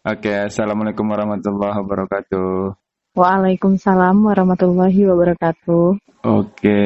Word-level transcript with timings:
Oke, 0.00 0.32
assalamualaikum 0.32 1.04
warahmatullahi 1.12 1.76
wabarakatuh. 1.76 2.72
Waalaikumsalam 3.20 4.16
warahmatullahi 4.24 4.96
wabarakatuh. 4.96 6.00
Oke, 6.24 6.80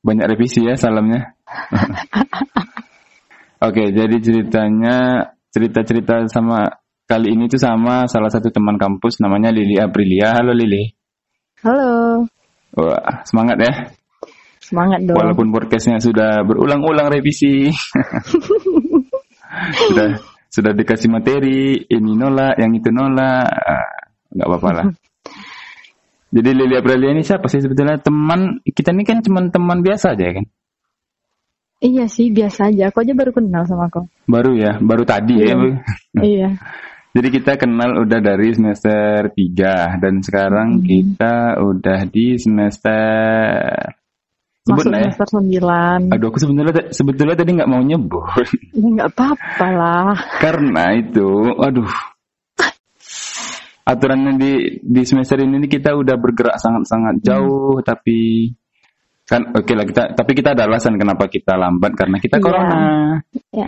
banyak 0.00 0.24
revisi 0.24 0.64
ya 0.64 0.72
salamnya. 0.72 1.36
Oke, 3.68 3.92
jadi 3.92 4.16
ceritanya 4.24 5.28
cerita-cerita 5.52 6.24
sama 6.32 6.80
kali 7.04 7.36
ini 7.36 7.44
tuh 7.44 7.60
sama 7.60 8.08
salah 8.08 8.32
satu 8.32 8.48
teman 8.48 8.80
kampus 8.80 9.20
namanya 9.20 9.52
Lili 9.52 9.76
Aprilia. 9.76 10.32
Halo 10.32 10.56
Lili. 10.56 10.88
Halo, 11.60 12.24
Wah, 12.72 13.20
semangat 13.28 13.60
ya. 13.60 13.72
semangat 14.64 15.04
dong. 15.04 15.12
Walaupun 15.12 15.52
podcastnya 15.52 16.00
sudah 16.00 16.40
berulang-ulang 16.40 17.12
revisi. 17.12 17.68
sudah 19.92 20.37
sudah 20.48 20.72
dikasih 20.72 21.08
materi, 21.12 21.76
ini 21.86 22.12
nolak, 22.16 22.56
yang 22.56 22.72
itu 22.72 22.88
nolak. 22.88 23.46
Ah, 23.48 24.08
nggak 24.32 24.48
apa-apa 24.48 24.70
lah. 24.72 24.86
Jadi 26.34 26.50
Lili 26.52 26.76
Aprilia 26.76 27.16
ini 27.16 27.24
siapa 27.24 27.48
sih 27.48 27.64
sebetulnya 27.64 27.96
teman 27.96 28.60
kita 28.60 28.92
ini 28.92 29.00
kan 29.08 29.24
cuma 29.24 29.40
teman 29.48 29.80
biasa 29.80 30.12
aja 30.12 30.36
kan? 30.36 30.44
Iya 31.78 32.04
sih, 32.10 32.28
biasa 32.28 32.68
aja. 32.68 32.90
Aku 32.92 33.00
aja 33.00 33.14
baru 33.16 33.32
kenal 33.32 33.64
sama 33.64 33.88
kau. 33.88 34.04
Baru 34.28 34.52
ya, 34.58 34.76
baru 34.82 35.06
tadi 35.08 35.40
ya. 35.40 35.56
Iya. 35.56 35.72
Iya. 36.18 36.48
Jadi 37.16 37.28
kita 37.32 37.56
kenal 37.56 38.04
udah 38.04 38.20
dari 38.20 38.52
semester 38.52 39.32
3 39.32 39.96
dan 40.02 40.20
sekarang 40.20 40.68
Hmm. 40.78 40.84
kita 40.84 41.56
udah 41.64 42.04
di 42.12 42.36
semester 42.36 43.96
sebut 44.68 44.84
Masuk 44.84 44.92
ya. 44.92 45.00
semester 45.08 45.26
9. 45.40 46.12
Aduh 46.12 46.26
aku 46.28 46.38
sebetulnya 46.38 46.72
sebetulnya 46.92 47.34
tadi 47.34 47.50
nggak 47.56 47.70
mau 47.70 47.80
nyebut 47.80 48.24
Ya 48.76 48.84
nggak 48.84 49.08
apa-apa 49.16 49.66
lah. 49.72 50.12
karena 50.38 50.84
itu, 50.94 51.28
aduh. 51.56 51.88
Aturannya 53.82 54.36
di 54.36 54.52
di 54.84 55.02
semester 55.02 55.40
ini 55.40 55.64
kita 55.64 55.96
udah 55.96 56.20
bergerak 56.20 56.60
sangat-sangat 56.60 57.24
jauh 57.24 57.80
tapi 57.80 58.52
kan 59.24 59.48
oke 59.48 59.72
lah 59.72 59.84
kita 59.84 60.12
tapi 60.12 60.36
kita 60.36 60.52
ada 60.52 60.68
alasan 60.68 61.00
kenapa 61.00 61.24
kita 61.24 61.56
lambat 61.56 61.96
karena 61.96 62.20
kita 62.20 62.36
Iya. 62.36 62.44
corona. 62.44 62.80
Ya. 63.48 63.66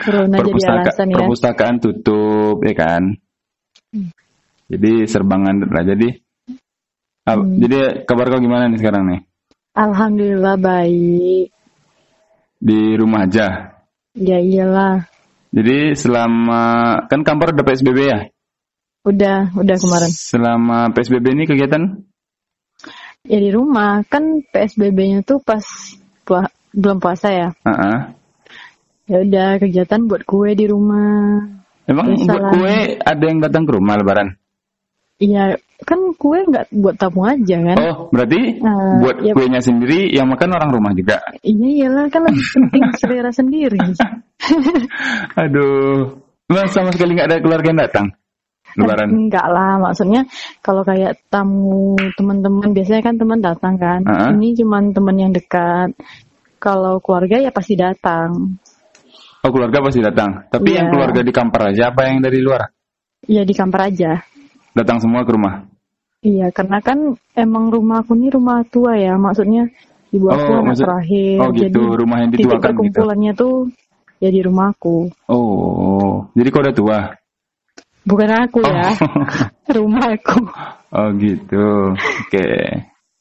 Corona 0.00 0.36
jadi 0.40 0.50
alasan 0.56 1.06
ya. 1.08 1.16
perpustakaan 1.20 1.76
tutup 1.78 2.64
ya 2.64 2.72
kan 2.72 3.02
Hmm. 3.92 4.08
jadi 4.72 5.04
serbangan 5.04 5.68
lah 5.68 5.84
jadi 5.84 6.08
ah, 7.28 7.36
Hmm. 7.36 7.60
jadi 7.60 8.08
kabar 8.08 8.32
kau 8.32 8.40
gimana 8.40 8.72
nih 8.72 8.80
sekarang 8.80 9.04
nih 9.04 9.20
Alhamdulillah 9.72 10.56
baik. 10.56 11.48
di 12.62 12.94
rumah 12.94 13.26
aja 13.26 13.74
Ya 14.12 14.38
iyalah. 14.38 15.08
jadi 15.50 15.96
selama 15.96 16.62
kan 17.08 17.24
kantor 17.24 17.56
udah 17.56 17.64
psbb 17.64 17.98
ya 17.98 18.20
Udah, 19.02 19.50
udah 19.52 19.76
kemarin. 19.76 20.10
selama 20.12 20.92
psbb 20.92 21.26
ini 21.32 21.44
kegiatan 21.44 21.82
Ya 23.22 23.38
di 23.38 23.54
rumah. 23.54 24.02
Kan 24.10 24.42
PSBB-nya 24.42 25.22
tuh 25.22 25.38
pas 25.38 25.62
pua- 26.26 26.50
belum 26.74 26.98
puasa 26.98 27.30
ya. 27.30 27.48
Ah-ah. 27.62 28.18
Ya 29.06 29.22
udah 29.22 29.62
kegiatan 29.62 30.10
buat 30.10 30.26
kue 30.26 30.58
di 30.58 30.66
rumah. 30.66 31.38
emang 31.86 32.18
buat 32.18 32.42
kue 32.50 32.98
ada 32.98 33.22
yang 33.22 33.38
datang 33.38 33.62
ke 33.62 33.72
rumah 33.74 33.94
lebaran 33.94 34.34
Iya, 35.18 35.54
kan 35.82 35.98
kue 36.14 36.38
nggak 36.42 36.70
buat 36.72 36.94
tabung 36.94 37.26
aja 37.26 37.56
kan? 37.58 37.76
oh 37.78 37.96
berarti 38.08 38.58
Nah, 38.58 39.00
buat 39.00 39.16
ya- 39.20 39.34
kuenya 39.34 39.58
sendiri 39.58 40.08
yang 40.08 40.26
makan 40.26 40.50
orang 40.52 40.70
rumah 40.70 40.92
juga 40.92 41.18
Iya 41.40 41.68
iyalah 41.84 42.06
kan 42.08 42.22
lebih 42.24 42.46
penting 42.48 42.82
selera 43.00 43.30
sendiri. 43.30 43.78
aduh 45.36 46.18
Emang 46.46 46.68
sama 46.68 46.92
sekali 46.92 47.16
nggak 47.16 47.28
ada 47.28 47.38
keluarga 47.38 47.68
yang 47.68 47.80
datang 47.80 48.06
lebaran 48.72 49.08
Enggak 49.08 49.46
lah, 49.46 49.76
maksudnya 49.78 50.24
kalau 50.60 50.80
kayak 50.80 51.16
tamu 51.28 51.92
teman-teman 52.14 52.72
biasanya 52.72 53.02
kan 53.02 53.14
teman 53.16 53.38
datang 53.38 53.74
kan. 53.76 54.00
Ah. 54.02 54.32
Ini 54.32 54.56
cuman 54.56 54.92
teman 54.92 55.12
yang 55.14 55.28
dekat. 55.28 55.92
Kalau 56.56 56.96
keluarga 56.98 57.36
ya 57.36 57.50
pasti 57.50 57.76
datang. 57.76 58.56
Oh 59.44 59.50
keluarga 59.50 59.76
pasti 59.82 60.00
datang. 60.00 60.48
Tapi 60.48 60.72
Iya. 60.72 60.76
yang 60.78 60.86
keluarga 60.88 61.20
di 61.20 61.32
kampar 61.34 61.68
aja 61.68 61.92
apa 61.92 62.00
yang 62.06 62.20
dari 62.20 62.40
luar? 62.40 62.64
Iya 63.22 63.44
di 63.44 63.52
kamar 63.52 63.80
aja. 63.88 64.24
Datang 64.72 64.98
semua 64.98 65.20
ke 65.22 65.32
rumah. 65.32 65.68
Iya, 66.22 66.54
karena 66.54 66.78
kan 66.78 67.18
emang 67.34 67.74
rumah 67.74 68.06
aku 68.06 68.14
ini 68.14 68.30
rumah 68.30 68.62
tua 68.70 68.94
ya, 68.94 69.18
maksudnya 69.18 69.66
ibu 70.14 70.30
aku 70.30 70.38
Oh, 70.38 70.54
anak 70.62 70.66
maksud- 70.70 70.86
terakhir. 70.86 71.36
oh 71.42 71.48
gitu, 71.50 71.80
Jadi 71.82 71.98
rumah 71.98 72.16
yang 72.22 72.30
titik 72.30 72.42
dituakan 72.46 72.62
gitu. 72.62 72.66
perkumpulannya 72.70 73.32
tuh 73.34 73.54
ya 74.22 74.30
di 74.30 74.40
rumahku. 74.40 74.96
Oh, 75.26 76.30
jadi 76.38 76.48
kau 76.48 76.62
udah 76.62 76.74
tua. 76.74 76.98
Bukan 78.02 78.30
aku 78.30 78.58
ya, 78.62 78.86
rumahku. 79.78 80.40
Oh 80.94 81.08
gitu. 81.18 81.66
Oke. 81.94 82.46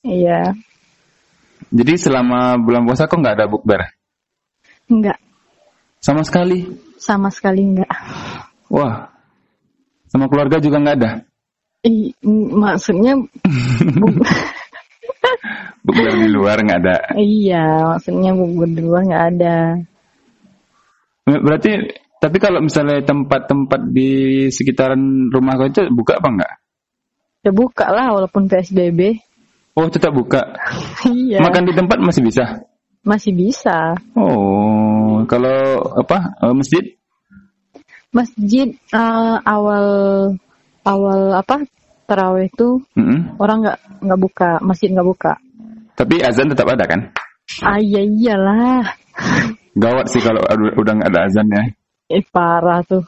Iya, 0.01 0.53
Jadi 1.71 1.93
selama 1.95 2.57
bulan 2.57 2.83
puasa 2.83 3.05
kok 3.05 3.17
nggak 3.17 3.37
ada 3.37 3.45
bukber? 3.47 3.81
enggak 4.91 5.15
Sama 5.97 6.21
sekali. 6.21 6.67
sama 6.97 7.29
sekali 7.31 7.63
enggak. 7.63 7.89
Wah. 8.67 9.09
Sama 10.05 10.27
keluarga 10.27 10.59
juga 10.59 10.77
nggak 10.77 10.97
ada. 10.99 11.11
I, 11.81 12.13
maksudnya 12.53 13.17
bu- 13.97 14.21
Bukber 15.81 16.13
di 16.13 16.29
luar 16.29 16.61
nggak 16.61 16.79
ada. 16.85 16.97
iya, 17.17 17.97
maksudnya 17.97 18.37
bubur 18.37 18.69
di 18.69 18.81
luar 18.85 19.01
nggak 19.01 19.25
ada. 19.33 19.57
Berarti 21.25 21.71
tapi 22.21 22.37
kalau 22.37 22.61
misalnya 22.61 23.01
tempat-tempat 23.01 23.89
di 23.89 24.45
sekitaran 24.53 25.01
rumah 25.33 25.57
kau 25.57 25.65
itu 25.65 25.81
buka 25.89 26.21
apa 26.21 26.29
nggak? 26.29 26.53
Ya 27.41 27.49
buka 27.49 27.89
lah 27.89 28.13
walaupun 28.13 28.45
PSBB. 28.45 29.17
Oh 29.73 29.89
tetap 29.89 30.13
buka. 30.13 30.53
iya, 31.09 31.41
Makan 31.41 31.65
di 31.65 31.73
tempat 31.73 31.97
masih 31.97 32.21
bisa. 32.21 32.61
masih 33.01 33.33
bisa. 33.33 33.97
Oh, 34.13 35.25
kalau 35.25 35.81
apa 35.97 36.37
eh, 36.45 36.53
masjid? 36.53 36.83
Masjid 38.13 38.69
eh, 38.93 39.37
awal 39.41 39.85
awal 40.83 41.35
apa 41.35 41.63
taraweh 42.05 42.47
itu 42.47 42.81
Mm-mm. 42.97 43.37
orang 43.39 43.63
nggak 43.63 43.77
nggak 44.03 44.19
buka, 44.19 44.49
masjid 44.59 44.89
nggak 44.91 45.07
buka. 45.07 45.33
Tapi 45.95 46.19
azan 46.19 46.49
tetap 46.49 46.67
ada 46.67 46.83
kan? 46.87 47.01
Ah 47.61 47.77
iya 47.77 48.01
iyalah, 48.01 48.83
Gawat 49.71 50.07
sih 50.07 50.19
kalau 50.19 50.39
udah 50.75 50.93
nggak 50.97 51.11
ada 51.11 51.21
azan 51.27 51.47
ya. 51.47 51.63
eh 52.11 52.23
parah 52.27 52.83
tuh. 52.83 53.03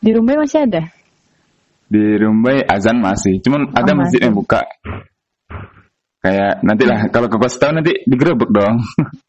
Di 0.00 0.10
rumah 0.12 0.40
masih 0.40 0.64
ada? 0.66 0.82
Di 1.86 2.16
Rumbai 2.16 2.64
azan 2.64 3.04
masih, 3.04 3.36
cuman 3.44 3.68
ada 3.76 3.92
Oh, 3.92 3.98
masjid 4.00 4.24
yang 4.24 4.32
buka. 4.32 4.64
Kayak 6.22 6.62
nantilah 6.62 7.10
kalau 7.10 7.26
ke 7.26 7.36
kos 7.36 7.58
tahu 7.58 7.74
nanti 7.74 7.92
digerebek 8.06 8.48
dong. 8.48 8.78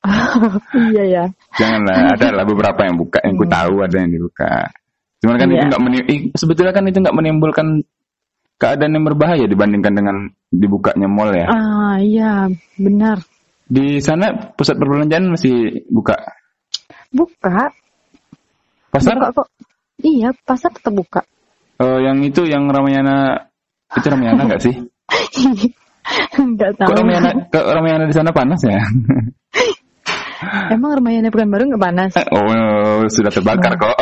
iya 0.93 1.03
ya. 1.03 1.23
Janganlah, 1.57 2.13
ada 2.15 2.27
lah 2.31 2.45
beberapa 2.45 2.85
yang 2.85 2.95
buka, 2.95 3.19
yang 3.25 3.35
ku 3.35 3.45
Hmm. 3.49 3.53
tahu 3.53 3.73
ada 3.81 3.95
yang 3.99 4.11
dibuka. 4.13 4.51
Cuman 5.23 5.39
kan 5.39 5.47
Iya. 5.47 5.55
itu 5.55 5.65
nggak 5.71 5.81
meni- 5.81 6.07
ih, 6.11 6.19
sebetulnya 6.35 6.75
kan 6.75 6.83
itu 6.83 6.99
nggak 6.99 7.15
menimbulkan 7.15 7.67
keadaan 8.59 8.91
yang 8.93 9.07
berbahaya 9.07 9.47
dibandingkan 9.47 9.95
dengan 9.95 10.15
dibukanya 10.51 11.07
mall 11.07 11.31
ya. 11.31 11.47
Ah 11.47 11.95
iya 11.97 12.51
benar. 12.75 13.23
Di 13.63 14.03
sana 14.03 14.51
pusat 14.53 14.75
perbelanjaan 14.75 15.31
masih 15.31 15.87
buka. 15.87 16.19
Buka, 17.09 17.71
Pasar? 18.91 19.15
buka 19.15 19.43
kok. 19.43 19.47
Iya 20.03 20.35
pasar 20.43 20.75
tetap 20.75 20.91
buka. 20.91 21.21
Eh, 21.79 21.99
yang 22.03 22.19
itu 22.21 22.43
yang 22.43 22.67
Ramayana 22.67 23.47
itu 23.95 24.03
Ramayana 24.05 24.43
nggak 24.43 24.61
sih? 24.61 24.75
Nggak 26.35 26.75
Kok 26.75 26.83
tahu. 26.83 26.99
Ramayana, 26.99 27.29
kok 27.47 27.63
Ramayana 27.63 28.03
di 28.05 28.13
sana 28.13 28.35
panas 28.35 28.59
ya? 28.59 28.75
Emang 30.71 30.99
Ramayana 30.99 31.29
bukan 31.29 31.49
baru 31.49 31.63
nggak 31.73 31.83
panas? 31.83 32.11
Oh, 32.31 33.03
sudah 33.09 33.31
terbakar 33.31 33.73
kok. 33.77 33.97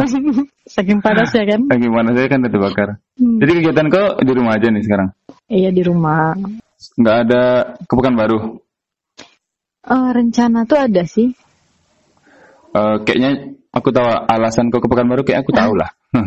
Saking 0.74 1.00
panas 1.04 1.30
ya 1.36 1.44
kan? 1.44 1.68
Gimana 1.68 2.16
saya 2.16 2.26
kan 2.28 2.40
udah 2.44 2.52
terbakar. 2.52 2.88
Hmm. 3.20 3.38
Jadi 3.40 3.50
kegiatan 3.60 3.86
kok 3.92 4.10
di 4.24 4.32
rumah 4.32 4.52
aja 4.56 4.66
nih 4.72 4.82
sekarang. 4.84 5.08
Iya 5.48 5.70
di 5.70 5.82
rumah. 5.84 6.34
Nggak 6.96 7.16
ada 7.28 7.42
kepekan 7.84 8.14
baru. 8.16 8.38
Eh, 9.84 10.08
rencana 10.16 10.64
tuh 10.64 10.78
ada 10.80 11.02
sih. 11.04 11.28
Eh, 12.74 12.96
kayaknya 13.04 13.54
aku 13.70 13.92
tahu 13.92 14.08
alasan 14.08 14.72
kau 14.72 14.80
kepekan 14.80 15.06
baru 15.06 15.22
kayak 15.22 15.44
aku 15.44 15.52
tahu 15.52 15.72
lah. 15.76 15.90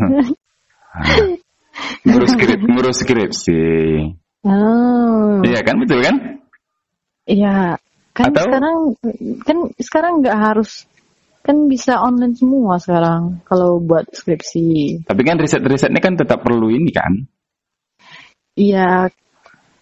ngurus 2.06 2.30
skrip, 2.34 2.60
ngurus 2.62 2.96
skripsi. 3.02 3.62
Oh, 4.46 5.42
Iya 5.42 5.60
kan 5.66 5.76
betul 5.82 6.00
kan? 6.00 6.16
iya. 7.28 7.76
Kan 8.18 8.34
Atau- 8.34 8.50
sekarang 8.50 8.76
kan 9.46 9.56
sekarang 9.78 10.12
nggak 10.26 10.34
harus 10.34 10.90
kan 11.46 11.70
bisa 11.70 12.02
online 12.02 12.34
semua 12.34 12.82
sekarang 12.82 13.38
kalau 13.46 13.78
buat 13.78 14.10
skripsi. 14.10 15.06
Tapi 15.06 15.22
kan 15.22 15.38
riset-risetnya 15.38 16.02
kan 16.02 16.18
tetap 16.18 16.42
perlu 16.42 16.66
ini 16.66 16.90
kan. 16.90 17.14
Iya, 18.58 19.06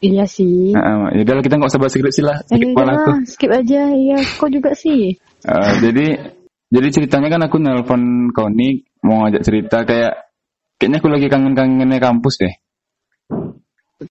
iya 0.05 0.25
sih. 0.29 0.77
Nah, 0.77 1.09
ya 1.17 1.25
udah 1.25 1.41
kita 1.41 1.57
nggak 1.57 1.73
usah 1.73 1.81
bahas 1.81 1.97
skripsi 1.97 2.21
lah. 2.21 2.45
Eh, 2.53 2.61
Skip 2.61 2.77
udah 2.77 2.77
malah 2.77 2.95
aku. 3.01 3.13
skip 3.25 3.51
aja. 3.51 3.89
Iya, 3.89 4.19
kok 4.37 4.53
juga 4.53 4.77
sih. 4.77 5.17
Eh, 5.49 5.73
jadi 5.81 6.07
Jadi 6.67 6.89
ceritanya 6.91 7.31
kan 7.31 7.47
aku 7.47 7.63
nelpon 7.63 8.35
Konik 8.35 8.91
mau 9.07 9.23
ngajak 9.23 9.47
cerita 9.47 9.87
kayak 9.87 10.19
kayaknya 10.83 10.99
aku 10.99 11.09
lagi 11.15 11.31
kangen-kangennya 11.31 12.03
kampus 12.03 12.43
deh. 12.43 12.55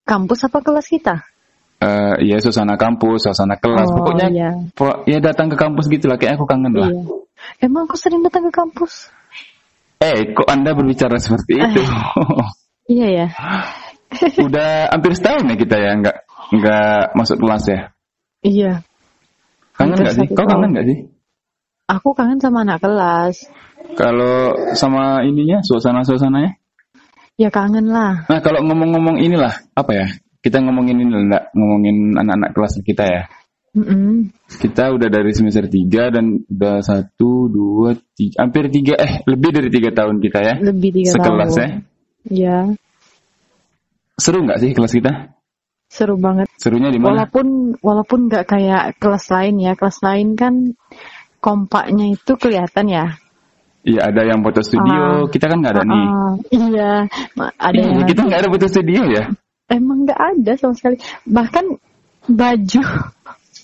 Kampus 0.07 0.48
apa 0.48 0.63
kelas 0.63 0.88
kita? 0.88 1.19
Eh 1.86 2.14
ya 2.34 2.38
suasana 2.42 2.76
kampus, 2.80 3.30
suasana 3.30 3.56
kelas. 3.62 3.90
Oh, 3.94 4.02
Pokoknya 4.02 4.28
iya. 4.34 4.50
ya 5.06 5.18
datang 5.22 5.54
ke 5.54 5.58
kampus 5.60 5.86
gitu 5.92 6.10
lah 6.10 6.18
kayak 6.18 6.42
aku 6.42 6.50
kangen 6.50 6.74
lah. 6.74 6.90
Iya. 6.90 7.04
Emang 7.62 7.86
aku 7.86 7.96
sering 8.00 8.26
datang 8.26 8.50
ke 8.50 8.54
kampus? 8.54 9.14
Eh, 10.02 10.34
kok 10.34 10.48
Anda 10.50 10.74
berbicara 10.74 11.22
seperti 11.22 11.62
itu? 11.62 11.82
Iya 12.86 13.08
ya. 13.10 13.28
Udah 14.46 14.94
hampir 14.94 15.18
setahun 15.18 15.50
ya 15.50 15.58
kita 15.58 15.74
ya 15.74 15.92
nggak 15.98 16.18
nggak 16.54 17.18
masuk 17.18 17.42
kelas 17.42 17.66
ya. 17.66 17.80
Iya. 18.46 18.72
Kangen 19.74 19.98
nggak 20.06 20.14
sih? 20.14 20.28
Kau 20.38 20.46
kangen 20.46 20.70
nggak 20.70 20.86
sih? 20.86 20.98
Aku 21.90 22.14
kangen 22.14 22.38
sama 22.38 22.62
anak 22.62 22.86
kelas. 22.86 23.50
Kalau 23.98 24.54
sama 24.78 25.26
ininya, 25.26 25.66
suasana-suasananya? 25.66 26.58
Ya 27.42 27.50
kangen 27.50 27.90
lah. 27.90 28.26
Nah, 28.26 28.40
kalau 28.42 28.64
ngomong-ngomong 28.66 29.22
inilah, 29.22 29.54
apa 29.78 29.92
ya? 29.94 30.08
Kita 30.45 30.62
ngomongin 30.62 31.01
ini 31.01 31.09
enggak, 31.09 31.50
ngomongin 31.57 32.13
anak-anak 32.13 32.53
kelas 32.53 32.77
kita 32.86 33.01
ya. 33.09 33.24
Mm-mm. 33.74 34.30
Kita 34.47 34.94
udah 34.94 35.09
dari 35.09 35.33
semester 35.33 35.65
3 35.65 36.13
dan 36.13 36.45
udah 36.47 36.80
satu, 36.80 37.50
dua, 37.50 37.97
tiga, 38.13 38.45
hampir 38.45 38.69
tiga, 38.69 38.94
eh 38.95 39.25
lebih 39.25 39.50
dari 39.51 39.69
tiga 39.74 39.89
tahun 39.92 40.21
kita 40.21 40.39
ya. 40.45 40.53
Lebih 40.62 40.89
tiga 41.01 41.12
Sekelas 41.18 41.50
tahun. 41.50 41.59
ya. 41.59 41.69
Ya. 42.30 42.57
Seru 44.15 44.45
nggak 44.45 44.59
sih 44.62 44.71
kelas 44.71 44.94
kita? 44.95 45.12
Seru 45.92 46.15
banget. 46.15 46.48
Serunya 46.56 46.88
di 46.88 47.01
mana? 47.01 47.25
Walaupun 47.25 47.75
walaupun 47.83 48.19
nggak 48.31 48.45
kayak 48.48 48.95
kelas 49.01 49.27
lain 49.27 49.59
ya. 49.59 49.74
Kelas 49.75 49.98
lain 50.00 50.38
kan 50.39 50.53
kompaknya 51.44 52.15
itu 52.15 52.31
kelihatan 52.39 52.86
ya. 52.88 53.06
Iya 53.86 54.01
ada 54.09 54.21
yang 54.25 54.41
foto 54.41 54.65
studio, 54.65 54.98
Ah. 54.98 55.30
kita 55.30 55.45
kan 55.45 55.62
nggak 55.62 55.74
ada 55.77 55.83
nih. 55.86 56.06
Ah, 56.09 56.33
iya. 56.50 56.91
Ada 57.59 57.75
Iya, 57.75 57.86
yang 57.91 58.07
kita 58.09 58.21
nggak 58.25 58.39
ada 58.41 58.50
foto 58.50 58.65
studio 58.65 59.01
ya. 59.12 59.24
Emang 59.69 60.06
nggak 60.06 60.19
ada 60.19 60.51
sama 60.57 60.73
sekali. 60.77 60.97
Bahkan 61.25 61.65
baju. 62.29 62.81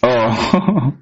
Oh. 0.01 0.31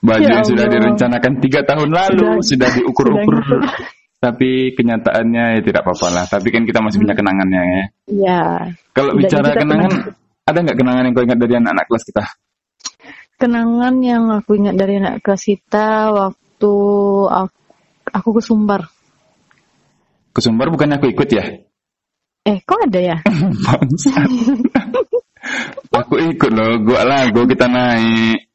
Baju 0.00 0.24
Ya 0.24 0.40
yang 0.40 0.48
sudah 0.48 0.64
direncanakan 0.64 1.44
tiga 1.44 1.60
tahun 1.68 1.92
lalu 1.92 2.40
Sudah- 2.40 2.72
sudah, 2.72 2.80
diukur-ukur. 2.80 3.36
sudah 3.44 3.68
Tapi 4.24 4.76
kenyataannya 4.76 5.44
ya 5.56 5.60
tidak 5.64 5.80
apa-apa 5.84 6.08
lah. 6.12 6.24
Tapi 6.28 6.48
kan 6.52 6.64
kita 6.68 6.80
masih 6.84 7.00
punya 7.00 7.16
kenangannya 7.16 7.62
ya. 7.64 7.82
Ya. 8.08 8.42
Kalau 8.92 9.16
bicara 9.16 9.56
kenangan, 9.56 10.12
ada 10.44 10.58
nggak 10.60 10.76
kenangan 10.76 11.04
yang 11.08 11.14
kau 11.16 11.24
ingat 11.24 11.40
dari 11.40 11.54
anak-anak 11.56 11.84
kelas 11.88 12.04
kita? 12.04 12.24
Kenangan 13.40 13.94
yang 14.04 14.28
aku 14.28 14.60
ingat 14.60 14.76
dari 14.76 15.00
anak 15.00 15.24
kelas 15.24 15.40
kita 15.48 16.12
waktu 16.12 16.74
aku, 17.32 17.60
aku 18.12 18.28
ke 18.36 18.42
Sumbar. 18.44 18.92
Ke 20.36 20.40
Sumbar 20.44 20.68
bukannya 20.68 21.00
aku 21.00 21.08
ikut 21.16 21.28
ya? 21.32 21.44
Eh, 22.40 22.58
kok 22.64 22.80
ada 22.88 23.00
ya? 23.00 23.16
Bangsat. 23.68 24.28
aku 25.92 26.14
ikut 26.32 26.50
loh, 26.52 26.80
gua 26.80 27.04
lah, 27.04 27.22
gua 27.28 27.44
kita 27.44 27.68
naik. 27.68 28.48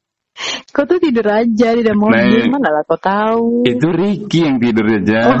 Kau 0.68 0.84
tuh 0.84 1.00
tidur 1.00 1.24
aja 1.32 1.68
di 1.72 1.80
dalam 1.80 2.02
mobil. 2.02 2.50
Mana 2.50 2.68
lah 2.68 2.82
kau 2.84 3.00
tahu? 3.00 3.64
Itu 3.64 3.88
Ricky 3.88 4.44
yang 4.44 4.60
tidur 4.60 4.84
aja. 4.84 5.32
Oh, 5.32 5.40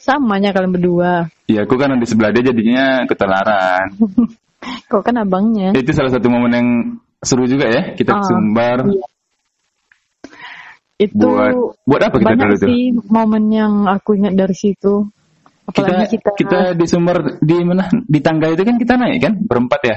samanya 0.00 0.56
kalian 0.56 0.72
berdua. 0.72 1.28
Iya, 1.44 1.68
aku 1.68 1.76
kan 1.76 1.92
di 1.98 2.08
sebelah 2.08 2.32
dia 2.32 2.48
jadinya 2.48 3.04
ketularan. 3.04 3.92
Kau 4.92 5.00
kan 5.00 5.16
abangnya. 5.16 5.72
Itu 5.72 5.92
salah 5.96 6.12
satu 6.12 6.28
momen 6.28 6.52
yang 6.52 6.68
seru 7.20 7.48
juga 7.48 7.64
ya, 7.68 7.82
kita 7.96 8.12
Ah, 8.12 8.24
Sumbar. 8.24 8.78
iya. 8.88 9.04
Itu 11.00 11.16
Buat 11.32 11.80
buat 11.88 12.00
apa 12.04 12.16
kita 12.20 12.28
banyak 12.28 12.44
dulu 12.44 12.56
tuh? 12.60 12.68
sih 12.68 12.82
momen 13.08 13.44
yang 13.48 13.88
aku 13.88 14.20
ingat 14.20 14.36
dari 14.36 14.52
situ. 14.52 15.08
Kita, 15.70 15.86
Apalagi 15.86 16.06
kita, 16.18 16.30
kita 16.34 16.58
di 16.74 16.86
Sumbar 16.86 17.18
di 17.38 17.56
mana? 17.62 17.86
Di 18.04 18.18
tangga 18.20 18.50
itu 18.50 18.62
kan 18.62 18.76
kita 18.76 18.94
naik 18.98 19.18
kan 19.22 19.32
berempat 19.40 19.80
ya. 19.82 19.96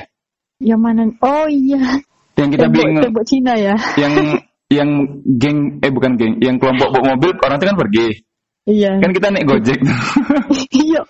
yang 0.62 0.80
mana? 0.80 1.10
Oh 1.20 1.46
iya, 1.46 2.00
Yang 2.34 2.50
kita 2.56 2.66
tembok, 2.70 2.78
bingung 2.80 3.04
tembok 3.04 3.26
Cina 3.28 3.54
ya. 3.58 3.76
yang 3.98 4.14
yang 4.72 4.90
geng 5.38 5.78
eh 5.82 5.92
bukan 5.92 6.16
geng, 6.16 6.34
yang 6.40 6.56
kelompok 6.58 6.90
bawa 6.90 7.14
mobil 7.14 7.36
orang 7.38 7.58
itu 7.58 7.68
kan 7.68 7.78
pergi. 7.78 8.08
Iya. 8.64 8.92
Kan 9.04 9.12
kita 9.12 9.28
naik 9.28 9.46
Gojek. 9.46 9.80
iya. 10.88 11.02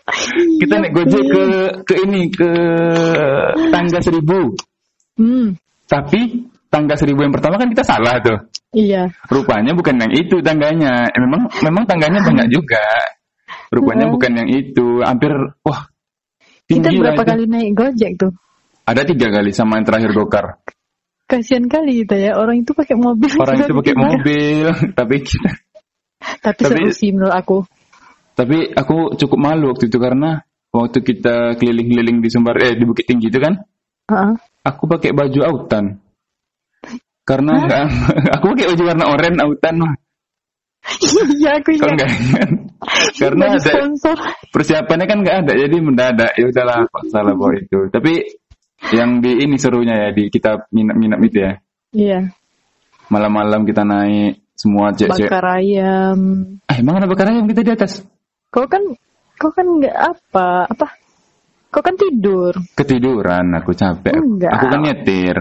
kita 0.58 0.74
Iya, 0.74 0.82
naik 0.82 0.94
Gojek 0.98 1.24
ke 1.24 1.44
ke 1.86 1.94
ini 2.02 2.22
ke 2.28 2.50
tangga 3.70 4.00
seribu. 4.02 4.58
Hmm, 5.14 5.54
Tapi 5.86 6.50
tangga 6.74 6.98
seribu 6.98 7.22
yang 7.22 7.30
pertama 7.30 7.62
kan 7.62 7.70
kita 7.70 7.86
salah 7.86 8.18
tuh. 8.20 8.38
iya. 8.74 9.06
Rupanya 9.30 9.78
bukan 9.78 10.02
yang 10.02 10.10
itu 10.12 10.42
tangganya. 10.42 11.06
Memang 11.14 11.46
memang 11.62 11.84
tangganya 11.86 12.26
banyak 12.26 12.48
juga. 12.50 12.82
Rupanya 13.74 14.06
Heeh. 14.06 14.14
bukan 14.14 14.32
yang 14.38 14.50
itu. 14.54 15.02
Hampir 15.02 15.34
wah 15.66 15.90
Kita 16.70 16.94
berapa 16.94 17.18
itu. 17.18 17.30
kali 17.34 17.44
naik 17.50 17.72
Gojek 17.74 18.12
tuh? 18.22 18.32
Ada 18.86 19.02
tiga 19.04 19.34
kali 19.34 19.50
sama 19.50 19.82
yang 19.82 19.86
terakhir 19.88 20.12
gokar. 20.14 20.46
Kasihan 21.26 21.66
kali 21.66 22.04
kita 22.04 22.20
ya, 22.20 22.32
orang 22.38 22.62
itu 22.62 22.76
pakai 22.76 22.94
mobil. 22.94 23.32
Orang 23.40 23.58
itu 23.58 23.74
pakai 23.74 23.96
mobil, 23.96 24.68
tapi 25.00 25.16
kita, 25.24 25.50
Tapi, 26.44 26.62
Tapi- 26.62 26.68
seru 26.68 26.92
sih 26.92 27.10
menurut 27.12 27.34
aku. 27.34 27.58
tapi 28.34 28.70
aku 28.72 29.16
cukup 29.16 29.40
malu 29.40 29.72
waktu 29.72 29.88
itu 29.88 29.98
karena 29.98 30.42
waktu 30.70 31.00
kita 31.00 31.54
keliling-keliling 31.58 32.18
di 32.20 32.30
Sumbar 32.30 32.58
eh 32.60 32.74
di 32.76 32.84
Bukit 32.84 33.08
Tinggi 33.08 33.32
itu 33.32 33.40
kan, 33.40 33.56
Heeh. 34.12 34.34
aku 34.64 34.84
pakai 34.86 35.16
baju 35.16 35.40
autan. 35.48 36.02
Karena 37.24 37.56
enggak, 37.56 37.86
aku 38.36 38.46
pakai 38.54 38.66
baju 38.76 38.84
warna 38.84 39.06
oranye 39.08 39.40
autan 39.48 39.76
mah. 39.80 39.94
Iya, 41.40 41.64
aku 41.64 41.72
Kau 41.80 41.88
ingat. 41.88 41.92
enggak 41.96 42.10
ingat? 42.12 42.50
Karena 43.22 43.58
ada 43.58 43.74
persiapannya 44.52 45.06
kan 45.10 45.18
nggak 45.24 45.38
ada, 45.46 45.52
jadi 45.56 45.78
mendadak. 45.80 46.32
Ya 46.36 46.46
udahlah, 46.50 46.86
salah 47.10 47.34
bawa 47.34 47.56
itu. 47.58 47.90
Tapi 47.90 48.14
yang 48.92 49.24
di 49.24 49.44
ini 49.44 49.56
serunya 49.56 49.96
ya 49.96 50.10
di 50.12 50.28
kita 50.28 50.68
minat-minat 50.76 51.20
itu 51.24 51.38
ya. 51.40 51.54
Iya, 51.94 52.20
Malam-malam 53.14 53.68
kita 53.68 53.86
naik 53.86 54.42
semua 54.58 54.90
cek-cek. 54.96 55.30
bakar 55.30 55.62
ayam. 55.62 56.20
Ah, 56.66 56.76
emang 56.82 56.98
ada 56.98 57.08
bakar 57.10 57.30
ayam 57.30 57.46
kita 57.46 57.62
di 57.62 57.72
atas? 57.74 58.02
Kau 58.50 58.66
kan, 58.66 58.82
kau 59.38 59.54
kan 59.54 59.66
nggak 59.66 59.94
apa, 59.94 60.66
apa? 60.66 60.88
Kau 61.74 61.82
kan 61.82 61.98
tidur. 61.98 62.54
Ketiduran, 62.78 63.54
aku 63.58 63.74
capek. 63.74 64.14
Enggak. 64.14 64.52
Aku 64.58 64.66
kan 64.70 64.80
nyetir. 64.82 65.38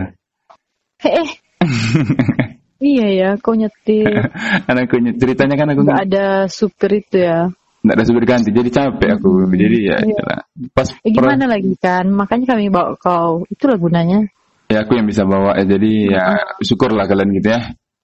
Heh, 1.03 1.29
iya 2.83 3.07
ya, 3.15 3.31
kau 3.39 3.55
nyetir. 3.55 4.11
Anakku 4.71 4.99
nyetir. 4.99 5.23
Ceritanya 5.23 5.55
kan 5.55 5.71
aku 5.71 5.81
Nggak 5.87 6.03
ada 6.11 6.27
supir 6.51 6.91
itu 6.99 7.23
ya. 7.23 7.47
nggak 7.83 7.97
ada 7.99 8.05
supir 8.07 8.25
ganti, 8.27 8.51
jadi 8.55 8.71
capek 8.71 9.11
aku. 9.19 9.31
Hmm, 9.47 9.55
Jadi 9.55 9.79
ya, 9.87 9.99
iya. 10.03 10.23
Pas 10.71 10.87
Eh, 11.03 11.11
pro- 11.11 11.27
gimana 11.31 11.51
lagi 11.51 11.75
kan? 11.79 12.07
Makanya 12.11 12.55
kami 12.55 12.71
bawa 12.71 12.95
kau. 12.95 13.43
Itulah 13.47 13.79
gunanya. 13.79 14.23
ya 14.71 14.87
aku 14.87 14.95
yang 14.97 15.07
bisa 15.07 15.23
bawa 15.23 15.59
ya. 15.59 15.65
Jadi 15.67 16.11
ya 16.11 16.25
syukurlah 16.63 17.07
kalian 17.07 17.31
gitu 17.39 17.49
ya. 17.51 17.61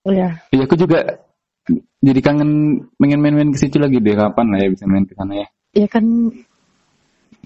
Iya. 0.08 0.28
Iya 0.50 0.62
aku 0.66 0.74
juga 0.78 1.22
jadi 1.98 2.20
kangen 2.22 2.50
pengen 2.96 3.20
main-main 3.20 3.50
ke 3.52 3.58
situ 3.58 3.76
lagi 3.78 3.98
deh 3.98 4.14
kapan 4.14 4.46
lah 4.54 4.58
ya 4.62 4.68
bisa 4.70 4.84
main 4.86 5.04
ke 5.06 5.14
sana 5.14 5.34
ya. 5.42 5.46
Ya 5.74 5.86
kan, 5.86 6.04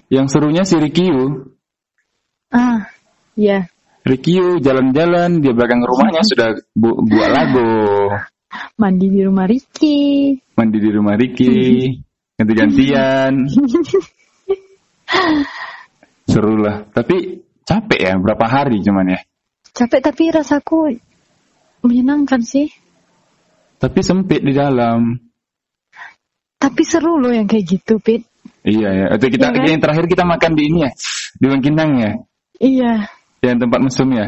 Yang 0.09 0.27
serunya 0.29 0.63
si 0.63 0.77
Rikyu. 0.77 1.53
ah, 2.49 2.85
ya. 3.33 3.65
Rikyu 4.03 4.59
jalan-jalan 4.59 5.39
di 5.39 5.47
belakang 5.55 5.79
rumahnya 5.79 6.27
sudah 6.27 6.59
bu 6.75 7.07
buat 7.07 7.29
lagu. 7.31 7.71
Mandi 8.81 9.07
di 9.09 9.23
rumah 9.23 9.47
Ricky. 9.47 10.35
Mandi 10.59 10.77
di 10.77 10.89
rumah 10.91 11.15
Riki. 11.15 11.55
Ganti-gantian. 12.37 13.47
Seru 16.27 16.59
lah. 16.59 16.83
Tapi 16.91 17.47
capek 17.63 17.99
ya 18.03 18.13
berapa 18.19 18.45
hari 18.45 18.83
cuman 18.83 19.15
ya. 19.15 19.19
Capek 19.71 20.01
tapi 20.03 20.23
rasaku 20.29 20.99
menyenangkan 21.87 22.43
sih. 22.43 22.67
Tapi 23.79 23.99
sempit 24.03 24.43
di 24.43 24.51
dalam. 24.51 25.15
Tapi 26.59 26.81
seru 26.87 27.19
loh 27.19 27.31
yang 27.35 27.43
kayak 27.43 27.65
gitu, 27.67 27.99
Pit. 27.99 28.23
Iya 28.63 28.89
ya. 28.91 29.05
Atau 29.15 29.27
kita 29.27 29.51
Iya 29.51 29.59
kan? 29.59 29.67
yang 29.67 29.81
terakhir 29.83 30.05
kita 30.07 30.23
makan 30.23 30.51
di 30.55 30.63
ini 30.71 30.79
ya. 30.87 30.91
Di 31.35 31.45
Bangkinang 31.51 31.91
ya. 31.99 32.11
Iya. 32.63 32.93
Yang 33.43 33.57
tempat 33.67 33.79
mesum 33.83 34.09
ya. 34.15 34.27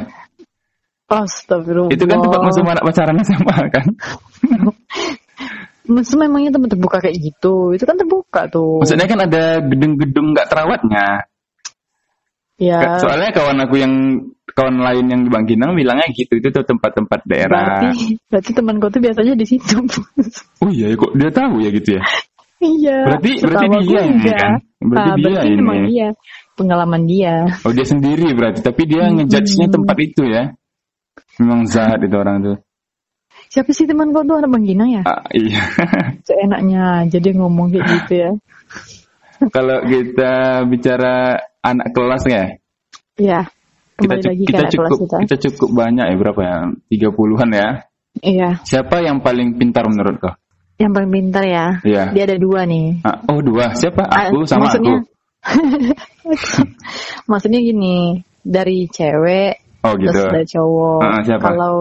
Astagfirullah. 1.07 1.93
Itu 1.93 2.03
kan 2.03 2.17
tempat 2.19 2.41
mesum 2.43 2.65
anak 2.67 2.83
pacaran 2.83 3.17
sama 3.23 3.55
kan. 3.71 3.87
Mesum 5.85 6.17
memangnya 6.17 6.49
tempat 6.49 6.73
terbuka 6.73 6.97
kayak 6.97 7.13
gitu. 7.21 7.77
Itu 7.77 7.85
kan 7.85 7.93
terbuka 7.93 8.49
tuh. 8.49 8.81
Maksudnya 8.81 9.05
kan 9.05 9.19
ada 9.21 9.61
gedung-gedung 9.61 10.33
nggak 10.33 10.49
terawatnya. 10.49 11.29
ya. 12.57 12.97
Soalnya 12.97 13.29
kawan 13.29 13.61
aku 13.61 13.75
yang 13.77 13.93
kawan 14.49 14.81
lain 14.81 15.05
yang 15.13 15.21
di 15.21 15.29
Bangkinang 15.29 15.77
bilangnya 15.77 16.09
gitu 16.09 16.41
itu 16.41 16.49
tuh 16.49 16.65
tempat-tempat 16.65 17.21
daerah. 17.29 17.85
Berarti, 17.85 18.17
berarti 18.25 18.51
teman 18.57 18.81
kau 18.81 18.89
tuh 18.89 18.97
biasanya 18.97 19.37
di 19.37 19.45
situ. 19.45 19.77
Oh 20.65 20.73
iya 20.73 20.89
kok 20.97 21.13
dia 21.13 21.29
tahu 21.29 21.61
ya 21.61 21.69
gitu 21.69 22.01
ya. 22.01 22.03
iya. 22.65 22.97
Berarti- 23.05 23.39
berarti 23.45 23.65
dia 23.85 24.01
ini 24.09 24.25
kan? 24.25 24.51
Berarti 24.81 25.05
Ah, 25.05 25.15
dia 25.21 25.25
berarti 25.29 25.47
ini. 25.53 25.57
memang 25.61 25.79
dia. 25.85 26.07
Pengalaman 26.55 27.03
dia. 27.03 27.51
Oh 27.67 27.75
dia 27.75 27.83
sendiri 27.83 28.31
berarti 28.31 28.63
tapi 28.63 28.87
dia 28.87 29.11
Hmm. 29.11 29.19
ngejudge-nya 29.19 29.67
tempat 29.67 29.97
itu 29.99 30.23
ya. 30.23 30.55
Memang 31.39 31.67
zahat 31.67 31.99
itu 31.99 32.15
orang 32.15 32.39
tuh. 32.41 32.57
siapa 33.45 33.71
sih 33.71 33.85
teman 33.85 34.11
kau 34.11 34.23
tuh 34.23 34.39
anak 34.41 34.51
Bang 34.51 34.63
Ginang 34.63 34.89
ya? 34.89 35.03
Ah, 35.05 35.21
iya. 35.31 35.63
Seenaknya 36.27 37.07
jadi 37.07 37.35
ngomong 37.35 37.71
kayak 37.71 37.85
gitu 37.87 38.13
ya. 38.17 38.29
Kalau 39.51 39.83
kita 39.83 40.33
bicara 40.65 41.39
anak 41.61 41.91
kelas 41.91 42.23
ya, 42.25 42.43
Iya. 43.15 43.39
kita 43.95 44.15
lagi 44.23 44.43
kita 44.43 44.59
anak 44.63 44.71
kelas 44.75 44.91
cukup 44.91 44.99
kita. 45.07 45.17
kita 45.27 45.35
cukup 45.51 45.69
banyak 45.71 46.05
ya 46.07 46.15
berapa 46.15 46.41
ya? 46.41 46.55
30-an 46.89 47.49
ya. 47.51 47.69
Iya. 48.23 48.49
Siapa 48.63 49.03
yang 49.03 49.19
paling 49.19 49.55
pintar 49.55 49.83
menurut 49.87 50.15
kau? 50.19 50.33
Yang 50.75 50.91
paling 50.91 51.11
pintar 51.11 51.43
ya. 51.43 51.65
Iya. 51.83 52.03
Dia 52.15 52.23
ada 52.27 52.37
dua 52.39 52.59
nih. 52.67 53.03
Ah, 53.03 53.19
oh 53.27 53.39
dua, 53.39 53.75
siapa? 53.75 54.03
Ah, 54.07 54.31
Aku 54.31 54.43
sama 54.47 54.67
maksudnya, 54.67 54.99
aku. 54.99 55.14
maksudnya 57.29 57.59
gini, 57.61 58.21
dari 58.41 58.89
cewek 58.89 59.65
Oh 59.85 59.93
gitu. 60.01 60.17
terus 60.17 60.33
dari 60.33 60.47
cowok. 60.49 61.01
Siapa? 61.29 61.41
Kalau 61.45 61.75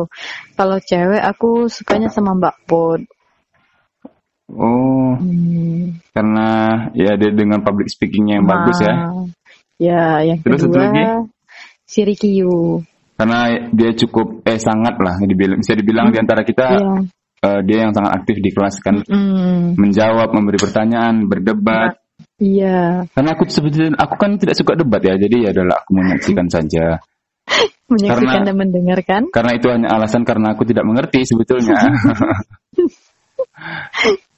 kalau 0.61 0.77
cewek 0.85 1.23
aku 1.25 1.73
sukanya 1.73 2.13
sama 2.13 2.37
Mbak 2.37 2.57
Put. 2.69 3.01
Oh, 4.53 5.17
Hmm, 5.17 5.97
karena 6.13 6.49
ya 6.93 7.17
dia 7.17 7.33
dengan 7.33 7.65
public 7.65 7.89
speakingnya 7.89 8.39
yang 8.45 8.47
bagus 8.47 8.77
ya. 8.85 8.93
nah, 8.93 9.25
Ya, 9.81 10.05
yang 10.21 10.39
Terus 10.45 10.61
satu 10.63 10.71
kedua 10.71 10.85
lagi? 10.85 11.05
si. 11.89 12.05
Karena 13.17 13.41
dia 13.73 13.91
cukup 13.97 14.43
eh 14.45 14.59
sangat 14.61 15.01
lah 15.01 15.17
dibilang 15.25 15.59
bisa 15.65 15.73
dibilang 15.79 16.13
di 16.13 16.19
antara 16.21 16.45
kita 16.45 16.67
Iya. 16.77 16.95
eh, 17.45 17.61
dia 17.65 17.79
yang 17.89 17.93
sangat 17.97 18.21
aktif 18.21 18.37
di 18.43 18.51
kelas 18.53 18.77
kan 18.85 19.01
Hmm, 19.07 19.81
menjawab, 19.81 20.29
memberi 20.37 20.61
pertanyaan, 20.61 21.25
berdebat. 21.25 22.04
Iya. 22.39 23.05
Karena 23.11 23.31
aku 23.35 23.45
sebetulnya 23.47 23.95
aku 23.97 24.15
kan 24.17 24.39
tidak 24.39 24.55
suka 24.55 24.75
debat 24.75 25.01
ya, 25.01 25.15
jadi 25.15 25.37
ya 25.47 25.49
adalah 25.55 25.83
aku 25.83 25.91
menyaksikan 25.95 26.47
saja. 26.49 26.99
Menyaksikan 27.85 28.41
Karena- 28.41 28.49
dan 28.49 28.57
mendengarkan. 28.57 29.23
Karena 29.29 29.53
itu 29.61 29.69
hanya 29.69 29.93
alasan 29.93 30.25
karena 30.25 30.57
aku 30.57 30.65
tidak 30.65 30.89
mengerti 30.89 31.21
sebetulnya. 31.29 31.77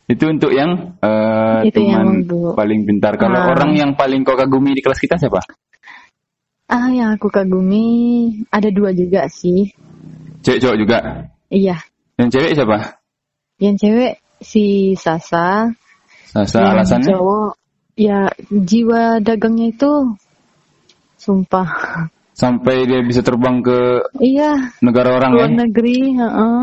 itu 0.07 0.25
untuk 0.27 0.51
yang 0.51 0.99
eh, 0.99 1.71
Itu 1.71 1.83
yang 1.83 2.27
teman 2.27 2.27
untuk- 2.27 2.55
paling 2.55 2.81
pintar. 2.87 3.15
Kalau 3.19 3.39
Ah. 3.39 3.51
orang 3.55 3.75
yang 3.75 3.91
paling 3.95 4.23
kau 4.23 4.35
kagumi 4.35 4.75
di 4.75 4.83
kelas 4.83 4.99
kita 4.99 5.15
siapa? 5.19 5.43
Ah, 6.67 6.91
yang 6.91 7.15
aku 7.15 7.31
kagumi 7.31 7.87
ada 8.51 8.67
dua 8.71 8.91
juga 8.91 9.31
sih. 9.31 9.71
Cewek 10.43 10.59
cowok 10.63 10.77
juga. 10.83 10.99
Iya. 11.47 11.79
Yang 12.19 12.29
cewek 12.39 12.53
siapa? 12.59 12.79
Yang 13.63 13.75
cewek 13.83 14.13
si 14.43 14.65
Sasa. 14.99 15.71
Sasa 16.27 16.59
yang 16.59 16.75
alasannya? 16.83 17.15
cowok 17.15 17.51
ya 17.97 18.29
jiwa 18.53 19.19
dagangnya 19.25 19.73
itu 19.73 20.15
sumpah. 21.17 21.69
Sampai 22.37 22.85
dia 22.85 23.01
bisa 23.01 23.25
terbang 23.25 23.65
ke 23.65 24.05
Iya, 24.21 24.77
negara 24.85 25.17
orang 25.17 25.33
luar 25.33 25.51
ya. 25.51 25.57
negeri, 25.65 25.99
heeh. 26.21 26.61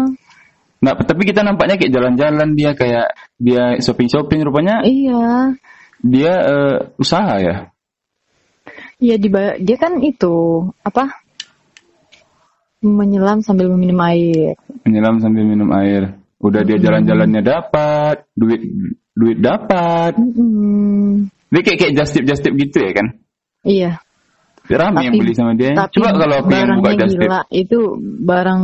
Nah, 0.83 0.93
tapi 1.01 1.25
kita 1.25 1.41
nampaknya 1.41 1.81
kayak 1.81 1.93
jalan-jalan 1.95 2.49
dia 2.53 2.71
kayak 2.77 3.07
dia 3.41 3.81
shopping-shopping 3.81 4.45
rupanya 4.45 4.85
Iya. 4.85 5.57
dia 6.03 6.33
eh, 6.45 6.77
usaha 7.01 7.41
ya. 7.41 7.73
Iya 9.01 9.15
di 9.17 9.27
dia 9.65 9.77
kan 9.81 9.99
itu 9.99 10.67
apa? 10.85 11.09
Menyelam 12.83 13.39
sambil 13.41 13.71
meminum 13.71 13.99
air. 14.05 14.53
Menyelam 14.83 15.23
sambil 15.23 15.47
minum 15.47 15.71
air. 15.73 16.19
Udah 16.43 16.61
dia 16.67 16.75
jalan-jalannya 16.75 17.39
dapat, 17.39 18.27
duit 18.35 18.59
duit 19.15 19.39
dapat. 19.39 20.19
Mm-mm. 20.19 21.31
Dia 21.47 21.61
kayak 21.63 21.79
kayak 21.79 21.93
just 21.95 22.11
tip 22.11 22.25
just 22.27 22.43
tip 22.43 22.51
gitu 22.59 22.83
ya 22.83 22.91
kan. 22.91 23.07
Iya. 23.63 23.91
Rame 24.63 25.07
yang 25.07 25.15
Tapi- 25.15 25.19
beli 25.23 25.33
sama 25.35 25.51
dia. 25.55 25.71
Tapi 25.75 25.95
Coba 25.99 26.09
kalau 26.15 26.35
aku 26.43 26.49
yang 26.51 26.69
buka 26.79 26.83
barangnya 26.91 27.03
just 27.07 27.15
tip. 27.15 27.23
gila 27.27 27.39
itu 27.51 27.79
barang 28.23 28.63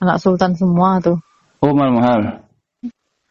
anak 0.00 0.16
sultan 0.20 0.52
semua 0.56 1.00
tuh. 1.00 1.16
Oh 1.64 1.72
mahal-mahal. 1.72 2.44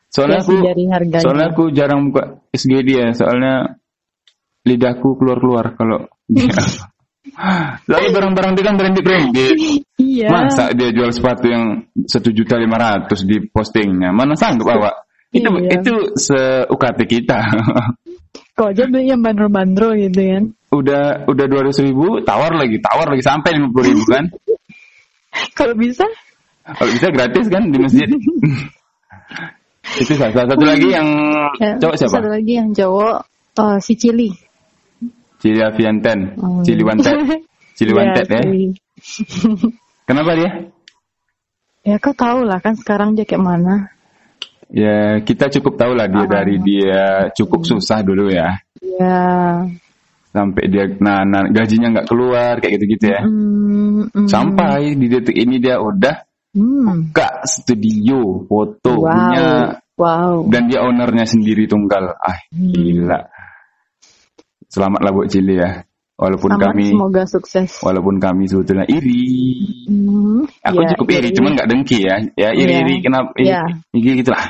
Soalnya 0.09 0.45
Kasih 0.45 0.57
aku 0.61 0.65
dari 0.65 0.83
harganya. 0.93 1.23
soalnya 1.25 1.47
aku 1.53 1.63
jarang 1.73 2.13
buka 2.13 2.37
SGD 2.53 2.89
ya, 2.97 3.07
soalnya 3.17 3.81
lidahku 4.61 5.17
keluar-keluar 5.17 5.73
kalau 5.73 6.05
dia. 6.29 6.53
Soalnya 7.89 8.09
barang-barang 8.13 8.51
dia 8.53 8.63
kan 8.65 8.75
branded-branded. 8.77 9.55
Iya. 9.97 10.27
Masa 10.29 10.69
dia 10.77 10.89
jual 10.93 11.09
sepatu 11.09 11.45
yang 11.49 11.63
satu 12.05 12.29
juta 12.29 12.61
lima 12.61 12.77
ratus 12.77 13.25
di 13.25 13.41
postingnya? 13.49 14.13
Mana 14.13 14.37
sanggup 14.37 14.69
awak? 14.69 15.09
Itu 15.33 15.49
Iya. 15.49 15.81
itu 15.81 15.93
se 16.13 16.69
UKT 16.69 16.99
kita. 17.09 17.39
Kok 18.57 18.69
aja 18.69 18.85
beli 18.85 19.09
yang 19.09 19.25
bandrol-bandrol 19.25 19.97
gitu 19.97 20.21
kan. 20.21 20.43
udah 20.73 21.29
udah 21.29 21.45
dua 21.45 21.69
ratus 21.69 21.85
ribu, 21.85 22.21
tawar 22.25 22.53
lagi, 22.53 22.81
tawar 22.81 23.05
lagi 23.13 23.21
sampai 23.21 23.57
lima 23.57 23.69
puluh 23.73 23.93
ribu 23.93 24.05
kan? 24.09 24.25
Kalau 25.57 25.73
bisa 25.73 26.05
Kalau 26.63 26.91
bisa 26.93 27.07
gratis 27.09 27.45
kan 27.49 27.69
di 27.73 27.77
masjid. 27.81 28.09
itu 30.01 30.13
salah 30.17 30.45
satu 30.47 30.65
lagi 30.65 30.89
yang 30.89 31.05
ya, 31.61 31.77
cowok 31.81 31.95
siapa? 31.97 32.13
Satu 32.17 32.29
lagi 32.29 32.53
yang 32.57 32.69
cowok 32.73 33.15
eh, 33.57 33.77
si 33.81 33.93
Cili. 33.97 34.29
Cili 35.43 35.59
Avianten, 35.59 36.39
Hmm. 36.39 36.63
Cili 36.63 36.83
Wanted, 36.87 37.15
Cili 37.75 37.91
Iya, 37.93 37.97
Wanted 37.99 38.27
ya. 38.31 38.41
Cili. 38.47 38.65
Kenapa 40.07 40.31
dia? 40.39 40.51
Ya 41.83 41.99
kau 41.99 42.15
tahu 42.15 42.47
lah 42.47 42.63
kan 42.63 42.79
sekarang 42.79 43.11
dia 43.11 43.27
kayak 43.27 43.43
mana. 43.43 43.91
Ya 44.71 45.19
kita 45.19 45.51
cukup 45.51 45.75
tahu 45.75 45.99
lah 45.99 46.07
dia 46.07 46.23
Ah. 46.23 46.31
dari 46.31 46.55
dia 46.63 47.03
cukup 47.35 47.67
susah 47.67 47.99
dulu 48.01 48.31
ya. 48.31 48.55
Ya. 48.79 49.19
Sampai 50.31 50.65
dia 50.65 50.87
nah, 50.97 51.21
nah, 51.27 51.45
gajinya 51.45 51.91
nggak 51.93 52.07
keluar 52.07 52.57
kayak 52.57 52.79
gitu-gitu 52.79 53.11
ya. 53.11 53.21
Hmm, 53.27 54.07
hmm. 54.09 54.25
Sampai 54.31 54.95
di 54.95 55.11
detik 55.11 55.35
ini 55.35 55.59
dia 55.59 55.77
udah 55.77 56.23
Hmm. 56.55 57.09
buka 57.11 57.43
studio 57.49 58.47
foto 58.47 59.01
Wow. 59.01 59.09
punya 59.11 59.47
Wow. 59.93 60.35
dan 60.49 60.69
dia 60.69 60.81
ownernya 60.81 61.25
sendiri 61.27 61.67
tunggal. 61.67 62.15
Ah, 62.15 62.39
Hmm. 62.49 62.71
gila. 62.71 63.19
Selamatlah 64.73 65.11
buat 65.13 65.29
Cili 65.29 65.55
ya. 65.55 65.85
Walaupun 66.13 66.49
Selamat, 66.53 66.65
kami 66.73 66.85
semoga 66.89 67.23
sukses. 67.25 67.71
walaupun 67.81 68.15
kami 68.17 68.43
sebetulnya 68.45 68.85
iri. 68.85 69.25
Hmm, 69.89 70.45
Aku 70.61 70.81
ya, 70.81 70.93
cukup 70.93 71.05
iri, 71.09 71.19
iri. 71.25 71.29
cuman 71.33 71.51
nggak 71.53 71.69
dengki 71.69 71.99
ya. 72.05 72.15
Ya 72.33 72.49
iri-iri 72.53 72.95
Iya. 72.97 73.03
kenapa 73.03 73.29
iri, 73.35 73.49
Iya. 73.49 73.61
iri 73.91 74.11
gitu 74.21 74.31
lah. 74.31 74.45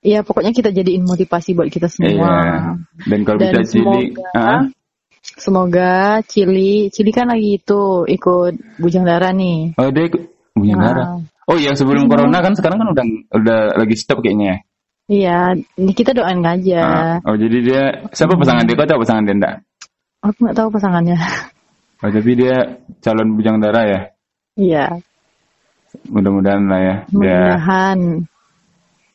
Iya, 0.00 0.18
pokoknya 0.20 0.52
kita 0.52 0.68
jadiin 0.68 1.04
motivasi 1.04 1.56
buat 1.56 1.68
kita 1.68 1.88
semua. 1.88 2.12
Iya. 2.12 2.56
Dan 3.04 3.20
kalau 3.24 3.38
Dan 3.40 3.52
bisa 3.52 3.62
Cili, 3.68 3.84
semoga- 4.12 4.32
ah, 4.32 4.62
Semoga 5.24 5.92
Cili, 6.22 6.92
Cili 6.92 7.08
kan 7.08 7.32
lagi 7.32 7.56
itu 7.56 7.80
ikut 8.04 8.52
bujang 8.76 9.08
darah 9.08 9.32
nih. 9.32 9.72
oh 9.74 9.88
dia 9.88 10.04
ikut 10.04 10.20
punya 10.52 10.76
Nah, 10.76 10.84
darah. 10.84 11.06
Oh 11.44 11.56
iya 11.56 11.72
sebelum 11.72 12.08
corona 12.08 12.40
kan 12.40 12.52
sekarang 12.52 12.76
kan 12.76 12.88
udah 12.92 13.04
udah 13.32 13.58
lagi 13.76 13.96
stop 13.96 14.20
kayaknya. 14.20 14.60
Ya. 15.04 15.12
Iya, 15.14 15.38
ini 15.76 15.92
kita 15.92 16.16
doain 16.16 16.40
aja. 16.40 16.80
Ah, 16.80 17.16
Oh 17.28 17.36
jadi 17.36 17.58
dia 17.60 17.82
siapa 18.12 18.40
pasangan 18.40 18.64
dia? 18.64 18.76
Kau 18.76 18.88
tahu 18.88 19.00
pasangan 19.04 19.24
dia 19.28 19.34
enggak? 19.36 19.56
Aku 20.24 20.38
nggak 20.40 20.56
tahu 20.56 20.68
pasangannya. 20.72 21.18
Oh 22.00 22.10
tapi 22.10 22.30
dia 22.36 22.80
calon 23.04 23.36
bujang 23.36 23.60
darah 23.60 23.84
ya. 23.84 24.00
Iya, 24.54 24.84
Mudah-mudahan 26.10 26.64
lah 26.66 26.80
ya. 26.80 26.94
Dia 27.06 27.16
mudah-mudahan. 27.16 27.98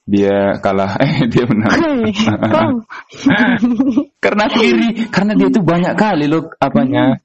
dia 0.09 0.37
kalah. 0.61 0.91
Eh 1.05 1.25
dia 1.29 1.43
menang. 1.45 1.73
Karena 4.23 4.41
aku 4.49 4.59
iri, 4.65 5.05
karena 5.09 5.33
dia 5.37 5.47
tuh 5.53 5.61
banyak 5.63 5.93
kali 5.95 6.25
loh 6.25 6.49
apanya 6.57 7.17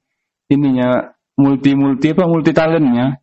ininya 0.48 1.12
multi 1.36 1.72
multi 1.74 2.12
apa 2.12 2.24
multi 2.28 2.50
talentnya. 2.52 3.18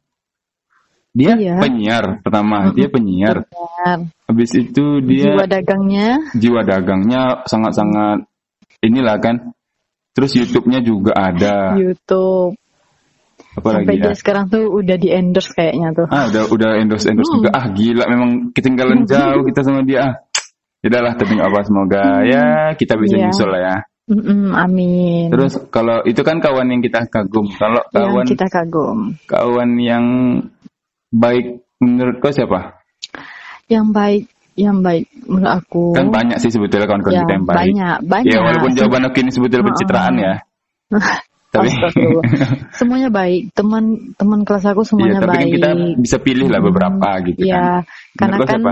Dia 1.12 1.36
Iya. 1.36 1.60
penyiar 1.60 2.24
pertama, 2.24 2.72
dia 2.72 2.88
penyiar. 2.88 3.44
Benar. 3.44 4.00
Habis 4.32 4.52
itu 4.56 5.04
dia 5.04 5.36
Jiwa 5.36 5.44
dagangnya, 5.44 6.10
jiwa 6.32 6.62
dagangnya 6.64 7.44
sangat-sangat 7.44 8.24
inilah 8.80 9.20
kan. 9.20 9.52
Terus 10.16 10.32
YouTube-nya 10.40 10.80
juga 10.84 11.12
ada. 11.16 11.76
YouTube. 11.76 12.56
Apalagi 13.52 13.84
Sampai 13.84 13.96
ya? 14.00 14.04
dia 14.08 14.16
sekarang 14.16 14.46
tuh 14.48 14.64
udah 14.72 14.96
di 14.96 15.12
endorse 15.12 15.52
kayaknya 15.52 15.92
tuh. 15.92 16.08
Ah, 16.08 16.32
udah 16.32 16.44
udah 16.48 16.70
endorse 16.80 17.12
endorse 17.12 17.28
Hmm. 17.28 17.38
juga. 17.44 17.50
Ah, 17.52 17.66
gila 17.68 18.04
memang 18.08 18.30
ketinggalan 18.56 19.04
jauh 19.04 19.44
kita 19.44 19.60
sama 19.68 19.84
dia. 19.84 20.00
Ah. 20.00 20.14
Yaudahlah, 20.82 21.14
tapi 21.14 21.36
apa 21.38 21.60
semoga 21.62 22.04
ya 22.26 22.44
kita 22.74 22.96
bisa 22.96 23.20
Iya. 23.20 23.28
nyusul 23.28 23.50
lah 23.52 23.62
ya. 23.62 23.76
Mm-mm, 24.10 24.52
amin. 24.52 25.30
Terus 25.30 25.54
kalau 25.70 26.02
itu 26.04 26.20
kan 26.24 26.40
kawan 26.42 26.68
yang 26.72 26.82
kita 26.82 27.06
kagum. 27.08 27.48
Kalau 27.54 27.84
yang 27.92 28.12
kawan 28.12 28.26
kita 28.26 28.48
kagum. 28.50 29.00
kawan 29.30 29.70
yang 29.78 30.06
baik 31.12 31.46
menurut 31.84 32.16
kau 32.24 32.32
siapa? 32.32 32.82
Yang 33.68 33.88
baik, 33.92 34.24
yang 34.56 34.78
baik 34.84 35.06
menurut 35.28 35.52
aku. 35.62 35.96
Kan 35.96 36.12
banyak 36.12 36.38
sih 36.40 36.52
sebetulnya 36.52 36.88
kawan-kawan 36.88 37.16
ya, 37.16 37.22
kita 37.24 37.34
yang 37.36 37.48
baik. 37.48 37.58
banyak, 37.60 37.98
banyak. 38.08 38.32
Ya 38.32 38.40
walaupun 38.40 38.72
jawaban 38.76 39.04
aku 39.08 39.18
ini 39.24 39.32
sebetulnya 39.32 39.66
pencitraan 39.68 40.16
ya. 40.18 40.34
Tapi 41.52 41.68
semuanya 42.80 43.12
baik. 43.12 43.52
Teman 43.52 44.16
teman 44.16 44.48
kelas 44.48 44.64
aku 44.72 44.88
semuanya 44.88 45.20
tapi 45.20 45.36
kan 45.36 45.36
baik. 45.36 45.52
kita 45.60 45.70
bisa 46.00 46.18
pilih 46.24 46.48
lah 46.48 46.64
Hmm, 46.64 46.68
beberapa 46.72 47.10
gitu 47.28 47.44
kan. 47.44 47.48
Iya, 47.52 47.68
karena 48.16 48.36
kan 48.40 48.48
siapa? 48.48 48.72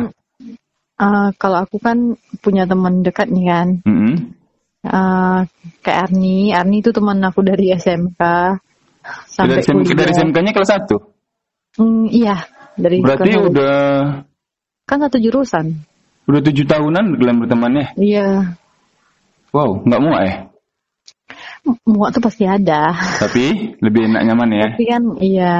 eh, 0.99 1.29
kalau 1.35 1.57
aku 1.59 1.77
kan 1.83 1.97
punya 2.39 2.63
teman 2.63 3.03
dekat 3.03 3.27
nih 3.27 3.45
kan. 3.51 3.67
Mm-mm. 3.83 4.15
Eh, 4.79 5.39
kayak 5.83 5.99
Arni, 6.07 6.55
Arni 6.55 6.79
itu 6.79 6.95
teman 6.95 7.19
aku 7.19 7.43
dari 7.43 7.75
SMK 7.75 8.21
sampai 9.27 9.59
Dari, 9.59 9.63
SMK, 9.67 9.89
dari 9.91 10.11
SMK-nya 10.15 10.51
kelas 10.55 10.71
1. 10.87 11.18
Hmm, 11.77 12.09
iya, 12.09 12.47
dari 12.79 13.03
Berarti 13.03 13.31
satu. 13.35 13.45
udah 13.51 13.77
Kan 14.89 15.05
satu 15.05 15.21
jurusan. 15.21 15.65
Udah 16.25 16.41
tujuh 16.41 16.65
tahunan 16.65 17.21
kalian 17.21 17.37
bertemannya. 17.45 17.85
Iya. 17.93 18.57
Wow, 19.53 19.85
nggak 19.85 20.01
muak 20.01 20.21
ya? 20.25 20.33
Muak 21.85 22.09
tuh 22.17 22.21
pasti 22.25 22.49
ada. 22.49 22.93
Tapi 23.21 23.77
lebih 23.85 24.09
enak 24.09 24.23
nyaman 24.25 24.49
ya. 24.57 24.67
Tapi 24.73 24.85
kan 24.89 25.03
iya. 25.21 25.57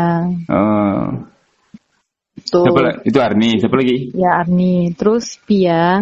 Oh. 0.50 1.30
Tuh. 2.50 2.66
Siapa 2.66 3.06
itu 3.06 3.18
Arni, 3.22 3.50
siapa 3.62 3.76
lagi? 3.78 3.98
Ya 4.18 4.42
Arni. 4.42 4.90
Terus 4.98 5.38
Pia. 5.46 6.02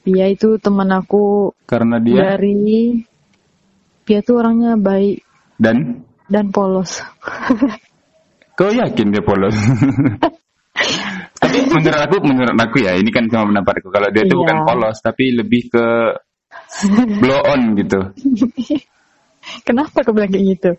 Pia 0.00 0.26
itu 0.30 0.54
teman 0.62 0.86
aku 0.94 1.50
Karena 1.66 1.98
dia 1.98 2.38
dari 2.38 3.02
Pia 4.06 4.22
tuh 4.22 4.38
orangnya 4.38 4.78
baik 4.78 5.20
dan 5.58 6.06
dan 6.30 6.54
polos. 6.54 7.00
kau 8.56 8.72
yakin 8.72 9.12
dia 9.12 9.22
polos? 9.22 9.52
tapi 11.40 11.58
menurut 11.68 12.00
aku, 12.00 12.16
menurut 12.24 12.56
aku 12.56 12.76
ya, 12.82 12.96
ini 12.96 13.12
kan 13.12 13.28
cuma 13.28 13.52
pendapatku. 13.52 13.88
Kalau 13.92 14.08
dia 14.10 14.24
itu 14.24 14.34
Iya. 14.34 14.40
bukan 14.42 14.56
polos, 14.64 14.96
tapi 15.04 15.36
lebih 15.36 15.68
ke 15.68 15.86
blow 17.20 17.40
on 17.44 17.76
gitu. 17.76 18.00
Kenapa 19.68 20.02
kau 20.02 20.10
bilang 20.10 20.32
kayak 20.32 20.46
gitu? 20.58 20.70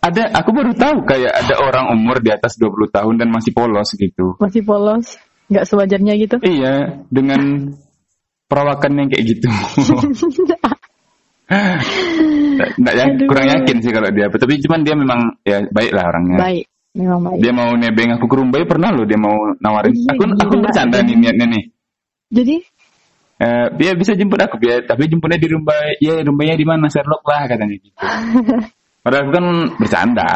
Ada, 0.00 0.32
aku 0.32 0.50
baru 0.56 0.72
tahu 0.72 1.04
kayak 1.04 1.28
ada 1.44 1.54
orang 1.60 1.92
umur 1.92 2.24
di 2.24 2.32
atas 2.32 2.56
20 2.56 2.88
tahun 2.88 3.14
dan 3.20 3.28
masih 3.28 3.52
polos 3.52 3.92
gitu. 3.94 4.34
Masih 4.40 4.64
polos? 4.64 5.20
Nggak 5.52 5.64
sewajarnya 5.68 6.14
gitu? 6.16 6.36
Iya, 6.40 7.04
dengan 7.12 7.70
perawakan 8.48 8.92
yang 8.96 9.08
kayak 9.12 9.24
gitu. 9.28 9.48
Nggak 12.80 12.94
ya, 12.94 13.04
kurang 13.26 13.46
yakin 13.50 13.76
sih 13.82 13.92
kalau 13.92 14.08
dia. 14.14 14.30
Tapi 14.30 14.54
cuman 14.62 14.80
dia 14.86 14.94
memang 14.94 15.20
ya 15.42 15.58
baik 15.68 15.92
lah 15.92 16.04
orangnya. 16.08 16.38
baik. 16.38 16.64
Memang 16.90 17.20
baik. 17.22 17.38
Dia 17.38 17.52
mau 17.54 17.70
nebeng 17.78 18.10
aku 18.18 18.26
ke 18.26 18.36
Rumbai 18.38 18.66
pernah 18.66 18.90
loh 18.90 19.06
dia 19.06 19.18
mau 19.18 19.54
nawarin. 19.62 19.94
Iya, 19.94 20.10
aku 20.14 20.22
aku 20.34 20.54
gila. 20.58 20.64
bercanda 20.66 20.98
nih 21.06 21.14
niatnya 21.16 21.46
nih. 21.46 21.64
Jadi 22.30 22.56
Eh, 23.40 23.66
dia 23.80 23.96
bisa 23.96 24.12
jemput 24.12 24.36
aku 24.36 24.60
dia, 24.60 24.84
tapi 24.84 25.08
jemputnya 25.08 25.40
di 25.40 25.48
Rumbai. 25.48 25.96
Ya 25.96 26.20
Rumbainya 26.20 26.60
di 26.60 26.66
mana? 26.68 26.92
Sherlock 26.92 27.24
lah 27.24 27.48
katanya 27.48 27.72
gitu. 27.80 27.96
Padahal 29.04 29.22
aku 29.24 29.32
kan 29.32 29.46
bercanda, 29.80 30.32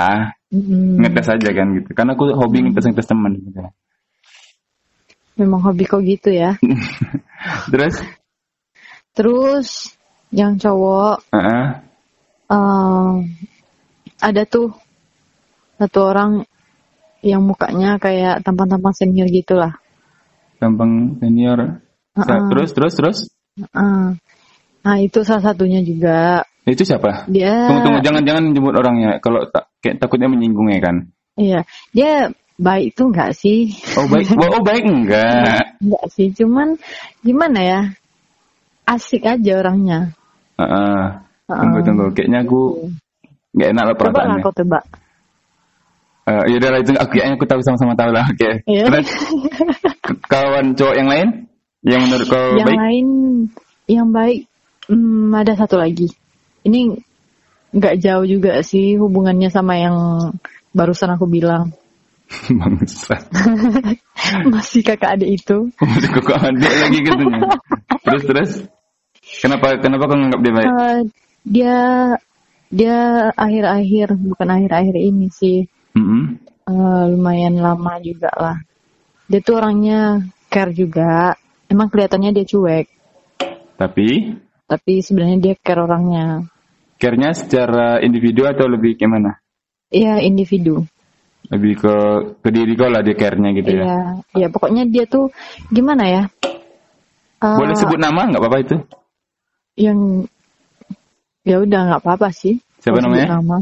mm, 0.49 1.04
ngetes 1.04 1.28
aja 1.37 1.49
kan 1.52 1.66
gitu. 1.76 1.90
Karena 1.92 2.16
aku 2.16 2.32
hobi 2.32 2.64
ngetes 2.64 2.88
ngetes 2.88 3.08
teman 3.12 3.37
gitu. 3.37 3.61
memang 5.37 5.61
hobi 5.68 5.84
kau 5.84 6.00
gitu 6.00 6.32
ya. 6.32 6.56
Terus, 7.73 8.00
Terus 9.12 9.68
yang 10.32 10.56
cowok 10.56 11.28
heeh, 11.30 11.66
eh, 12.50 13.12
ada 14.18 14.42
tuh 14.49 14.73
satu 15.78 16.00
orang 16.06 16.30
yang 17.24 17.40
mukanya 17.42 17.96
kayak 17.96 18.44
tampang-tampang 18.44 18.92
senior 18.92 19.26
gitulah. 19.32 19.74
gampang 20.62 21.20
senior. 21.20 21.82
Sa- 22.14 22.24
Heeh. 22.24 22.48
Terus, 22.48 22.70
terus, 22.72 22.92
terus. 22.94 23.18
Heeh. 23.58 24.16
Nah 24.84 24.96
itu 25.00 25.24
salah 25.24 25.52
satunya 25.52 25.80
juga 25.80 26.44
Itu 26.64 26.84
siapa? 26.84 27.28
dia. 27.28 27.68
Tunggu, 27.68 27.80
tunggu, 27.84 27.98
jangan, 28.00 28.22
jangan 28.24 28.44
jemput 28.56 28.76
orangnya. 28.76 29.20
Kalau 29.20 29.44
tak, 29.52 29.68
kayak 29.84 30.00
takutnya 30.00 30.32
menyinggung 30.32 30.72
ya 30.72 30.80
kan. 30.80 30.96
Iya 31.36 31.60
dia 31.92 32.32
baik 32.56 32.94
tuh 32.96 33.12
nggak 33.12 33.36
sih? 33.36 33.74
Oh 33.98 34.06
baik, 34.08 34.32
oh, 34.40 34.62
baik 34.64 34.84
enggak. 34.86 35.76
Nggak 35.82 36.04
sih, 36.14 36.32
cuman 36.32 36.80
gimana 37.20 37.60
ya? 37.60 37.80
Asik 38.88 39.28
aja 39.28 39.52
orangnya. 39.60 40.16
Heeh. 40.56 41.00
Heeh. 41.52 41.60
Tunggu, 41.60 41.78
tunggu. 41.84 42.06
Kayaknya 42.16 42.38
aku 42.48 42.60
nggak 43.52 43.68
enak 43.76 43.84
lah 43.84 43.94
Coba 44.00 44.22
lah 44.24 44.36
kau 44.40 44.54
tebak. 44.56 44.84
Eh, 46.24 46.42
ya 46.48 46.56
udah 46.56 46.80
itu 46.80 46.90
aku 46.96 47.10
kayaknya 47.12 47.36
aku 47.36 47.44
tahu 47.44 47.60
sama-sama 47.60 47.92
tahu 47.92 48.10
lah. 48.16 48.24
Oke. 48.32 48.64
Iya. 48.64 48.84
Terus 48.88 49.08
k- 50.00 50.20
kawan 50.24 50.72
cowok 50.72 50.94
yang 50.96 51.08
lain 51.12 51.28
yang 51.84 52.00
menurut 52.00 52.26
kau 52.26 52.56
yang 52.56 52.64
baik? 52.64 52.78
lain 52.80 53.08
yang 53.84 54.08
baik 54.08 54.38
hmm, 54.88 55.37
ada 55.37 55.52
satu 55.52 55.76
lagi 55.76 56.08
ini 56.64 56.96
nggak 57.76 58.00
jauh 58.00 58.24
juga 58.24 58.64
sih 58.64 58.96
hubungannya 58.96 59.52
sama 59.52 59.76
yang 59.76 59.96
barusan 60.72 61.12
aku 61.12 61.28
bilang 61.28 61.76
Bangsat. 62.48 63.28
masih 64.52 64.80
kakak 64.80 65.20
adik 65.20 65.44
itu 65.44 65.68
Masih 65.76 66.08
kok 66.08 66.40
adik 66.40 66.72
lagi 66.72 66.98
katanya. 67.04 67.40
terus 68.00 68.22
terus. 68.24 68.50
Kenapa 69.44 69.76
kenapa 69.76 70.08
kau 70.08 70.16
nganggap 70.16 70.40
dia 70.40 70.52
baik? 70.56 70.68
Eh, 70.72 70.98
dia 71.44 71.76
dia 72.72 72.96
akhir-akhir 73.37 74.16
bukan 74.16 74.48
akhir-akhir 74.50 74.96
ini 74.96 75.28
sih 75.28 75.68
Mm-mm. 75.94 76.22
eh, 76.66 77.04
lumayan 77.14 77.54
lama 77.59 77.94
juga 78.02 78.30
lah 78.35 78.57
dia 79.30 79.40
tuh 79.40 79.57
orangnya 79.62 80.20
care 80.52 80.74
juga 80.74 81.35
emang 81.70 81.88
kelihatannya 81.88 82.35
dia 82.37 82.46
cuek 82.46 82.87
Tapi 83.74 84.09
tapi 84.64 84.92
sebenarnya 85.02 85.38
dia 85.40 85.54
care 85.59 85.83
orangnya 85.83 86.46
care-nya 86.98 87.35
secara 87.37 88.00
individu 88.00 88.46
atau 88.48 88.64
lebih 88.64 88.96
gimana? 88.96 89.37
Iya 89.92 90.24
individu 90.24 90.87
Lebih 91.52 91.72
ke 91.76 91.94
ke 92.40 92.48
diri 92.48 92.72
kau 92.72 92.88
lah 92.88 93.04
dia 93.04 93.12
care-nya 93.12 93.52
gitu 93.52 93.68
ya. 93.68 93.85
Iya, 93.85 93.98
ya 94.33 94.46
pokoknya 94.48 94.88
dia 94.88 95.04
tuh 95.04 95.28
gimana 95.68 96.09
ya? 96.09 96.22
Eh, 97.44 97.57
Boleh 97.61 97.76
sebut 97.76 98.00
nama 98.00 98.24
nggak 98.33 98.40
apa-apa 98.40 98.59
itu? 98.64 98.76
yang 99.76 100.24
ya 101.44 101.61
udah 101.61 101.80
nggak 101.92 102.00
apa-apa 102.00 102.33
sih. 102.33 102.62
Siapa 102.80 103.04
namanya? 103.04 103.37
Nama. 103.37 103.59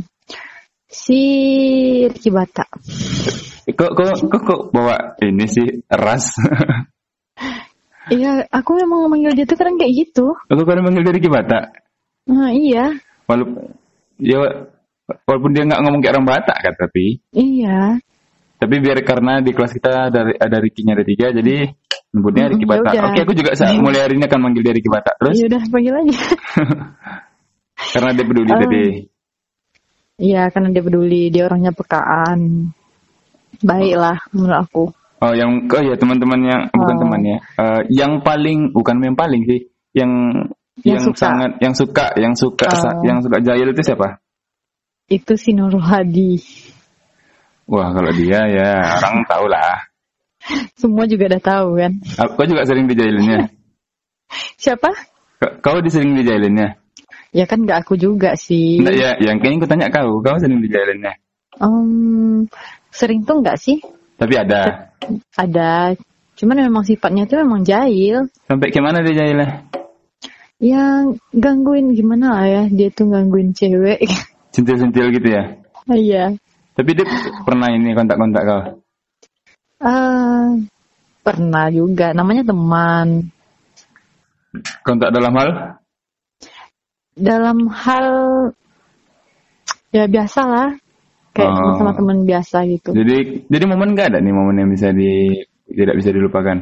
Si 0.93 1.21
Ricky 2.05 2.29
Bata. 2.29 2.69
Kok 3.65 3.91
kok 3.91 4.13
kok, 4.29 4.43
kok 4.45 4.61
bawa 4.71 5.17
ini 5.19 5.45
sih 5.47 5.67
ras? 5.89 6.31
Iya, 8.03 8.51
aku 8.51 8.75
memang 8.77 9.07
manggil 9.07 9.31
dia 9.33 9.47
tuh 9.47 9.55
kadang 9.55 9.79
kayak 9.79 9.95
gitu. 9.95 10.35
Aku 10.51 10.67
kan 10.67 10.83
manggil 10.83 11.07
dari 11.07 11.23
Kibata. 11.23 11.71
Nah, 12.27 12.51
iya, 12.51 12.99
Walaupun 13.31 13.79
ya 14.19 14.43
walaupun 15.23 15.51
dia 15.55 15.63
nggak 15.65 15.81
ngomong 15.81 16.03
kayak 16.03 16.15
orang 16.15 16.27
Batak 16.29 16.59
kan 16.59 16.75
tapi 16.77 17.23
iya. 17.31 17.95
tapi 18.57 18.75
biar 18.79 18.99
karena 19.03 19.39
di 19.39 19.51
kelas 19.51 19.73
kita 19.73 20.11
ada 20.11 20.21
ada 20.35 20.57
Ricky-nya 20.59 20.95
ada 20.95 21.07
tiga 21.07 21.31
jadi 21.31 21.71
nyebutnya 22.11 22.51
Ricky 22.51 22.67
ya 22.67 22.71
Bata. 22.75 22.91
udah. 22.91 23.03
Oke 23.07 23.21
aku 23.23 23.33
juga 23.35 23.51
sa- 23.55 23.71
mulai 23.73 24.03
hari 24.03 24.19
ini 24.19 24.27
akan 24.27 24.41
manggil 24.41 24.63
dia 24.63 24.75
Ricky 24.75 24.91
Bata 24.91 25.11
terus 25.17 25.39
Ya 25.39 25.47
udah 25.47 25.63
panggil 25.71 25.95
aja. 25.95 26.17
karena 27.95 28.11
dia 28.13 28.25
peduli 28.27 28.51
Oh. 28.51 28.59
tadi. 28.59 28.85
Iya, 30.23 30.55
karena 30.55 30.71
dia 30.71 30.83
peduli, 30.87 31.35
dia 31.35 31.51
orangnya 31.51 31.75
pekaan. 31.75 32.71
Baik 33.59 33.95
lah 33.99 34.23
menurut 34.31 34.59
aku. 34.63 34.85
Oh 35.23 35.31
yang 35.35 35.71
oh 35.71 35.83
ya 35.83 35.95
teman-teman 35.95 36.41
yang 36.43 36.61
bukan 36.75 36.95
Oh. 36.99 37.01
teman 37.07 37.21
ya. 37.23 37.39
Eh, 37.59 37.81
yang 37.95 38.13
paling 38.23 38.75
bukan 38.75 38.99
yang 39.03 39.15
paling 39.15 39.43
sih 39.47 39.71
yang 39.95 40.11
yang, 40.83 40.99
Yang 40.99 41.15
suka. 41.15 41.19
sangat 41.23 41.51
yang 41.63 41.75
suka 41.79 42.07
yang 42.19 42.35
suka 42.35 42.67
Oh. 42.71 43.03
yang 43.07 43.19
suka 43.23 43.39
jahil 43.39 43.71
itu 43.71 43.83
siapa? 43.87 44.19
Itu 45.07 45.39
si 45.39 45.55
Nurul 45.55 45.79
Hadi. 45.79 46.43
Wah 47.71 47.95
kalau 47.95 48.11
dia 48.11 48.41
ya 48.51 48.71
orang 48.99 49.23
tahu 49.31 49.47
lah. 49.47 49.87
Semua 50.75 51.07
juga 51.07 51.31
udah 51.31 51.43
tahu 51.43 51.69
kan. 51.79 51.93
Kau 52.35 52.47
juga 52.51 52.67
sering 52.67 52.91
dijailinnya. 52.91 53.47
Siapa? 54.63 54.91
Kau 55.63 55.79
disering 55.79 56.19
dijailinnya. 56.19 56.82
Ya 57.33 57.49
kan 57.49 57.65
nggak 57.65 57.89
aku 57.89 57.97
juga 57.97 58.37
sih. 58.37 58.77
Enggak 58.77 58.97
ya, 59.01 59.11
yang 59.25 59.41
kayaknya 59.41 59.65
aku 59.65 59.69
tanya 59.73 59.87
kau, 59.89 60.21
kau 60.21 60.37
sering 60.37 60.61
dijailinnya. 60.61 61.17
Em, 61.57 62.45
sering 62.93 63.25
tuh 63.25 63.41
nggak 63.41 63.57
sih? 63.57 63.81
Tapi 64.21 64.37
ada. 64.37 64.93
Ada. 65.41 65.97
Cuman 66.37 66.61
memang 66.61 66.85
sifatnya 66.85 67.25
tuh 67.25 67.41
memang 67.41 67.65
jahil. 67.65 68.29
Sampai 68.45 68.69
gimana 68.69 69.01
dia 69.01 69.17
jahilnya? 69.17 69.65
Yang 70.61 71.25
gangguin 71.33 71.97
gimana 71.97 72.37
lah 72.37 72.47
ya. 72.47 72.63
Dia 72.69 72.89
tuh 72.93 73.09
gangguin 73.09 73.57
cewek. 73.57 74.05
Sentil-sentil 74.55 75.09
gitu 75.17 75.29
ya. 75.33 75.43
Iya. 75.89 76.25
Tapi 76.77 76.91
dia 76.93 77.09
pernah 77.49 77.73
ini 77.73 77.97
kontak-kontak 77.97 78.43
kau. 78.45 78.63
Ah, 79.81 80.53
pernah 81.25 81.73
juga. 81.73 82.13
Namanya 82.13 82.45
teman. 82.45 83.33
Kontak 84.85 85.17
dalam 85.17 85.33
hal? 85.33 85.82
Dalam 87.13 87.69
hal 87.69 88.09
ya 89.93 90.09
biasa 90.09 90.41
lah. 90.49 90.71
Kayak 91.33 91.49
Oh. 91.49 91.77
sama 91.81 91.97
teman 91.97 92.29
biasa 92.29 92.69
gitu. 92.69 92.93
Jadi 92.93 93.49
jadi 93.49 93.65
momen 93.65 93.97
nggak 93.97 94.13
ada 94.13 94.19
nih 94.21 94.35
momen 94.37 94.61
yang 94.61 94.69
bisa 94.69 94.93
di 94.93 95.33
tidak 95.65 95.97
bisa 95.97 96.13
dilupakan. 96.13 96.61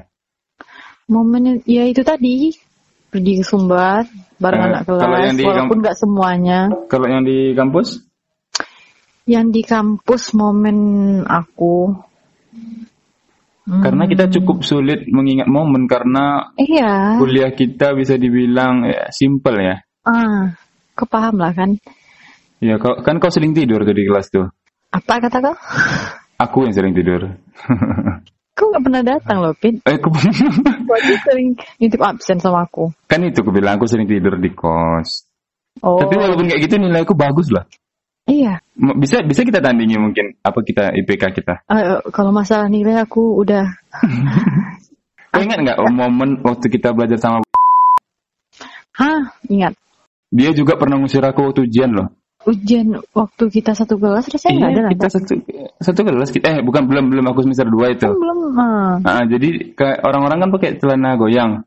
Momen 1.10 1.58
ya 1.66 1.82
itu 1.90 2.06
tadi 2.06 2.54
pergi 3.10 3.42
ke 3.42 3.44
Sumbar 3.44 4.06
bareng 4.38 4.62
Eh, 4.62 4.66
anak 4.70 4.82
kalau 4.86 5.02
kelas 5.02 5.26
yang 5.26 5.34
di 5.34 5.42
walaupun 5.42 5.78
nggak 5.82 5.98
semuanya. 5.98 6.58
Kalau 6.86 7.06
yang 7.10 7.26
di 7.26 7.50
kampus? 7.58 7.98
Yang 9.26 9.46
di 9.50 9.62
kampus 9.66 10.22
momen 10.38 10.78
aku. 11.26 11.90
Hmm, 13.66 13.82
Karena 13.82 14.06
kita 14.06 14.30
cukup 14.30 14.62
sulit 14.62 15.10
mengingat 15.10 15.50
momen 15.50 15.90
karena 15.90 16.54
Iya. 16.54 17.18
kuliah 17.18 17.50
kita 17.50 17.90
bisa 17.98 18.14
dibilang 18.14 18.86
ya, 18.86 19.10
simple 19.10 19.58
ya. 19.58 19.82
Ah, 20.10 20.58
kau 20.98 21.06
paham 21.06 21.38
lah 21.38 21.54
kan? 21.54 21.78
Ya 22.58 22.76
kau, 22.82 22.98
kan 23.06 23.22
kau 23.22 23.30
sering 23.30 23.54
tidur 23.54 23.86
tuh 23.86 23.94
di 23.94 24.04
kelas 24.04 24.26
tuh. 24.34 24.50
Apa 24.90 25.22
kata 25.22 25.38
kau? 25.38 25.54
Aku 26.42 26.66
yang 26.66 26.74
sering 26.74 26.92
tidur. 26.92 27.38
Kau 28.58 28.66
nggak 28.74 28.82
pernah 28.84 29.02
datang 29.06 29.38
loh, 29.40 29.54
Pin. 29.54 29.78
Eh, 29.86 29.96
aku, 29.96 30.10
sering 31.24 31.54
nitip 31.78 32.02
absen 32.02 32.42
sama 32.42 32.66
aku. 32.66 32.90
kan 33.06 33.22
itu 33.22 33.40
aku 33.40 33.54
bilang 33.54 33.78
aku 33.78 33.86
sering 33.86 34.10
tidur 34.10 34.34
di 34.36 34.50
kos. 34.50 35.30
Oh, 35.80 36.02
Tapi 36.02 36.18
walaupun 36.18 36.50
kayak 36.50 36.60
gitu 36.66 36.74
nilaiku 36.76 37.14
bagus 37.14 37.48
lah. 37.54 37.64
iya. 38.26 38.58
Bisa 38.74 39.22
bisa 39.22 39.46
kita 39.46 39.62
tandingi 39.62 39.96
mungkin 39.96 40.34
apa 40.42 40.58
kita 40.60 40.92
IPK 40.92 41.22
kita. 41.40 41.54
Eh, 41.70 42.02
kalau 42.10 42.34
masalah 42.34 42.66
nilai 42.66 42.98
aku 43.00 43.38
udah 43.40 43.64
Kau 45.30 45.40
ingat 45.40 45.62
nggak 45.62 45.78
momen 45.94 46.42
waktu 46.42 46.66
kita 46.68 46.90
belajar 46.90 47.16
sama 47.16 47.40
Hah, 48.98 49.32
ingat. 49.48 49.72
Dia 50.30 50.50
juga 50.54 50.78
pernah 50.78 50.96
ngusir 50.96 51.20
aku 51.20 51.50
waktu 51.50 51.66
ujian 51.66 51.90
loh. 51.90 52.08
Ujian 52.40 52.96
waktu 53.12 53.44
kita 53.52 53.76
satu 53.76 54.00
kelas 54.00 54.24
rasanya 54.32 54.56
nggak 54.56 54.64
ada 54.64 54.72
Iya, 54.72 54.80
lah. 54.80 54.90
kita 54.96 55.06
satu 55.12 55.32
satu 55.76 56.00
kelas 56.08 56.30
kita 56.32 56.46
eh 56.48 56.58
bukan 56.64 56.88
belum 56.88 57.12
belum 57.12 57.26
aku 57.28 57.44
semester 57.44 57.68
2 57.68 58.00
itu. 58.00 58.08
Kan 58.08 58.16
belum. 58.16 58.38
ah. 58.56 58.96
Ah, 59.04 59.22
jadi 59.28 59.76
kayak 59.76 60.00
orang-orang 60.00 60.38
kan 60.40 60.48
pakai 60.56 60.70
celana 60.80 61.20
goyang. 61.20 61.60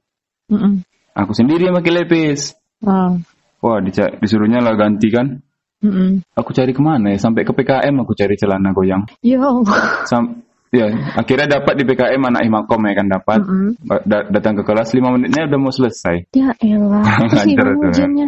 Mm-mm. 0.49 0.81
Aku 1.13 1.37
sendiri 1.37 1.69
yang 1.69 1.77
pakai 1.77 1.93
lepis. 1.93 2.57
Ah. 2.81 3.13
Wah, 3.61 3.79
disuruhnya 4.17 4.65
lah 4.65 4.73
ganti 4.73 5.13
kan. 5.13 5.45
Mm-mm. 5.85 6.25
Aku 6.33 6.55
cari 6.57 6.73
ke 6.73 6.81
mana 6.81 7.13
ya? 7.13 7.21
Sampai 7.21 7.45
ke 7.45 7.53
PKM 7.53 7.93
aku 8.01 8.17
cari 8.17 8.33
celana 8.33 8.73
goyang. 8.73 9.05
Ya 9.21 9.45
Allah. 9.45 9.77
Sam 10.09 10.41
ya, 10.73 10.89
akhirnya 11.13 11.61
dapat 11.61 11.77
di 11.77 11.83
PKM 11.85 12.33
anak 12.33 12.49
Imakom 12.49 12.81
ya 12.81 12.93
kan 12.97 13.07
dapat. 13.13 13.39
Mm-mm. 13.45 13.77
Da- 14.09 14.25
datang 14.25 14.57
ke 14.57 14.65
kelas 14.65 14.89
5 14.89 15.05
menitnya 15.05 15.45
udah 15.45 15.59
mau 15.61 15.69
selesai. 15.69 16.33
Ya 16.33 16.49
elah. 16.65 17.05
Ngajar 17.29 17.67
tuh. 17.77 17.93
ujiannya? 17.93 18.27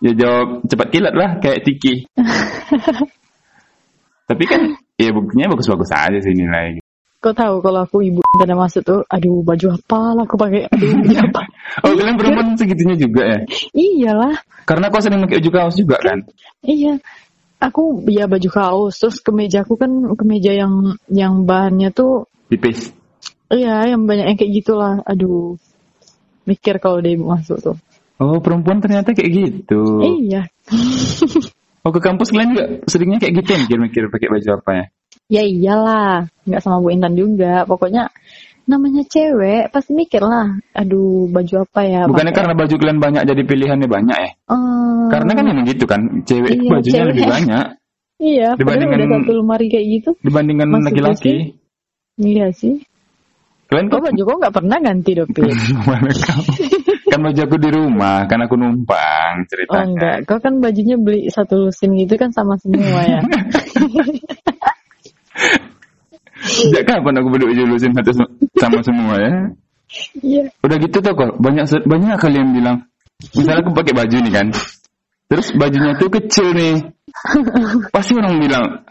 Ya 0.00 0.12
jawab 0.16 0.64
cepat 0.64 0.88
kilat 0.88 1.12
lah 1.12 1.36
kayak 1.44 1.60
Tiki. 1.64 2.08
Tapi 4.28 4.44
kan 4.46 4.60
ya 4.96 5.10
buktinya 5.12 5.52
bagus-bagus 5.52 5.92
aja 5.92 6.18
sih 6.22 6.32
nilai. 6.32 6.80
Kau 7.20 7.36
tahu 7.36 7.60
kalau 7.60 7.84
aku 7.84 8.00
ibu 8.00 8.24
tanda 8.40 8.56
masuk 8.56 8.80
tuh, 8.80 9.00
aduh 9.04 9.44
baju 9.44 9.76
apa 9.76 10.00
lah 10.16 10.24
aku 10.24 10.40
pakai, 10.40 10.64
aduh 10.72 10.88
baju 11.04 11.18
apa? 11.28 11.42
Oh 11.84 11.92
kalian 11.92 12.16
perempuan 12.16 12.56
segitunya 12.56 12.96
juga 12.96 13.22
ya? 13.28 13.38
Iyalah, 13.76 14.40
Karena 14.64 14.88
kau 14.88 15.04
sering 15.04 15.20
pakai 15.28 15.44
baju 15.44 15.50
kaos 15.52 15.76
juga 15.76 16.00
kan? 16.00 16.24
iya. 16.64 16.96
Aku 17.60 18.00
ya 18.08 18.24
baju 18.24 18.48
kaos, 18.48 18.96
terus 18.96 19.20
kemejaku 19.20 19.76
kan 19.76 19.92
kemeja 20.16 20.56
yang 20.56 20.96
yang 21.12 21.44
bahannya 21.44 21.92
tuh, 21.92 22.24
Tipis. 22.48 22.88
iya 23.52 23.84
yang 23.84 24.08
banyak 24.08 24.32
yang 24.32 24.38
kayak 24.40 24.64
gitulah. 24.64 25.04
Aduh, 25.04 25.60
mikir 26.48 26.80
kalau 26.80 27.04
dia 27.04 27.20
masuk 27.20 27.60
tuh. 27.60 27.76
Oh 28.20 28.36
perempuan 28.38 28.78
ternyata 28.78 29.10
kayak 29.10 29.30
gitu. 29.32 29.82
Iya, 30.20 30.44
Oh 31.80 31.88
ke 31.88 31.98
kampus 31.98 32.28
kalian 32.28 32.52
juga 32.52 32.64
seringnya 32.84 33.16
kayak 33.16 33.40
gitu 33.40 33.48
ya 33.50 33.58
mikir-mikir 33.58 34.02
pakai 34.06 34.28
baju 34.28 34.48
apa 34.54 34.70
ya? 34.70 34.84
ya 35.30 35.42
iyalah, 35.42 36.28
nggak 36.44 36.60
sama 36.60 36.76
Bu 36.78 36.92
Intan 36.92 37.16
juga. 37.16 37.64
Pokoknya 37.64 38.12
namanya 38.68 39.00
cewek 39.02 39.72
pasti 39.72 39.96
mikir 39.96 40.20
lah, 40.20 40.60
aduh 40.70 41.24
baju 41.26 41.64
apa 41.64 41.80
ya? 41.82 42.04
Bukannya 42.04 42.30
pakai- 42.30 42.36
karena 42.36 42.54
baju 42.54 42.74
kalian 42.76 43.00
banyak 43.00 43.22
jadi 43.24 43.42
pilihannya 43.42 43.88
banyak 43.88 44.12
ya? 44.14 44.30
Eh, 44.30 45.04
Karena 45.08 45.30
kan 45.32 45.44
emang 45.46 45.64
gitu 45.64 45.84
kan, 45.88 46.00
cewek 46.22 46.52
Iya, 46.52 46.68
bajunya 46.68 46.92
cewek. 46.92 47.08
lebih 47.10 47.24
banyak 47.26 47.66
Iya, 48.28 48.48
dibandingkan- 48.54 49.00
udah 49.00 49.18
satu 49.18 49.32
lemari 49.32 49.66
kayak 49.72 49.86
gitu. 49.88 50.10
dibandingkan 50.20 50.68
laki-laki. 50.76 51.34
Iya 52.20 52.46
sih. 52.52 52.76
Kalian 53.72 53.88
Kok 53.88 54.02
baju 54.04 54.20
kok 54.20 54.36
nggak 54.36 54.54
pernah 54.54 54.76
ganti 54.76 55.10
Dopin? 55.16 55.48
Kan 57.10 57.26
baju 57.26 57.40
aku 57.42 57.56
di 57.58 57.70
rumah, 57.74 58.22
kan 58.30 58.38
aku 58.46 58.54
numpang 58.54 59.42
Oh 59.42 59.46
ceritanya. 59.50 59.82
enggak, 59.90 60.16
kau 60.30 60.38
kan 60.38 60.62
bajunya 60.62 60.94
beli 60.94 61.26
satu 61.26 61.66
lusin 61.66 61.98
gitu 61.98 62.14
kan 62.14 62.30
sama 62.30 62.54
semua 62.62 63.02
ya. 63.02 63.20
Sejak 66.40 66.86
kapan 66.86 67.18
aku 67.18 67.28
beli 67.34 67.50
baju 67.50 67.62
lusin 67.74 67.90
satu 67.98 68.14
sama 68.62 68.78
semua 68.86 69.18
ya? 69.18 69.50
Iya. 70.22 70.54
Udah 70.62 70.76
gitu 70.78 71.02
tuh 71.02 71.12
kok, 71.18 71.34
banyak 71.42 71.66
banyak 71.82 72.14
kalian 72.22 72.54
bilang, 72.54 72.86
misalnya 73.34 73.66
aku 73.66 73.74
pakai 73.74 73.90
baju 73.90 74.16
nih 74.22 74.32
kan, 74.32 74.46
terus 75.26 75.50
bajunya 75.58 75.98
tuh 75.98 76.06
kecil 76.14 76.54
nih, 76.54 76.78
pasti 77.94 78.14
orang 78.14 78.38
bilang, 78.38 78.86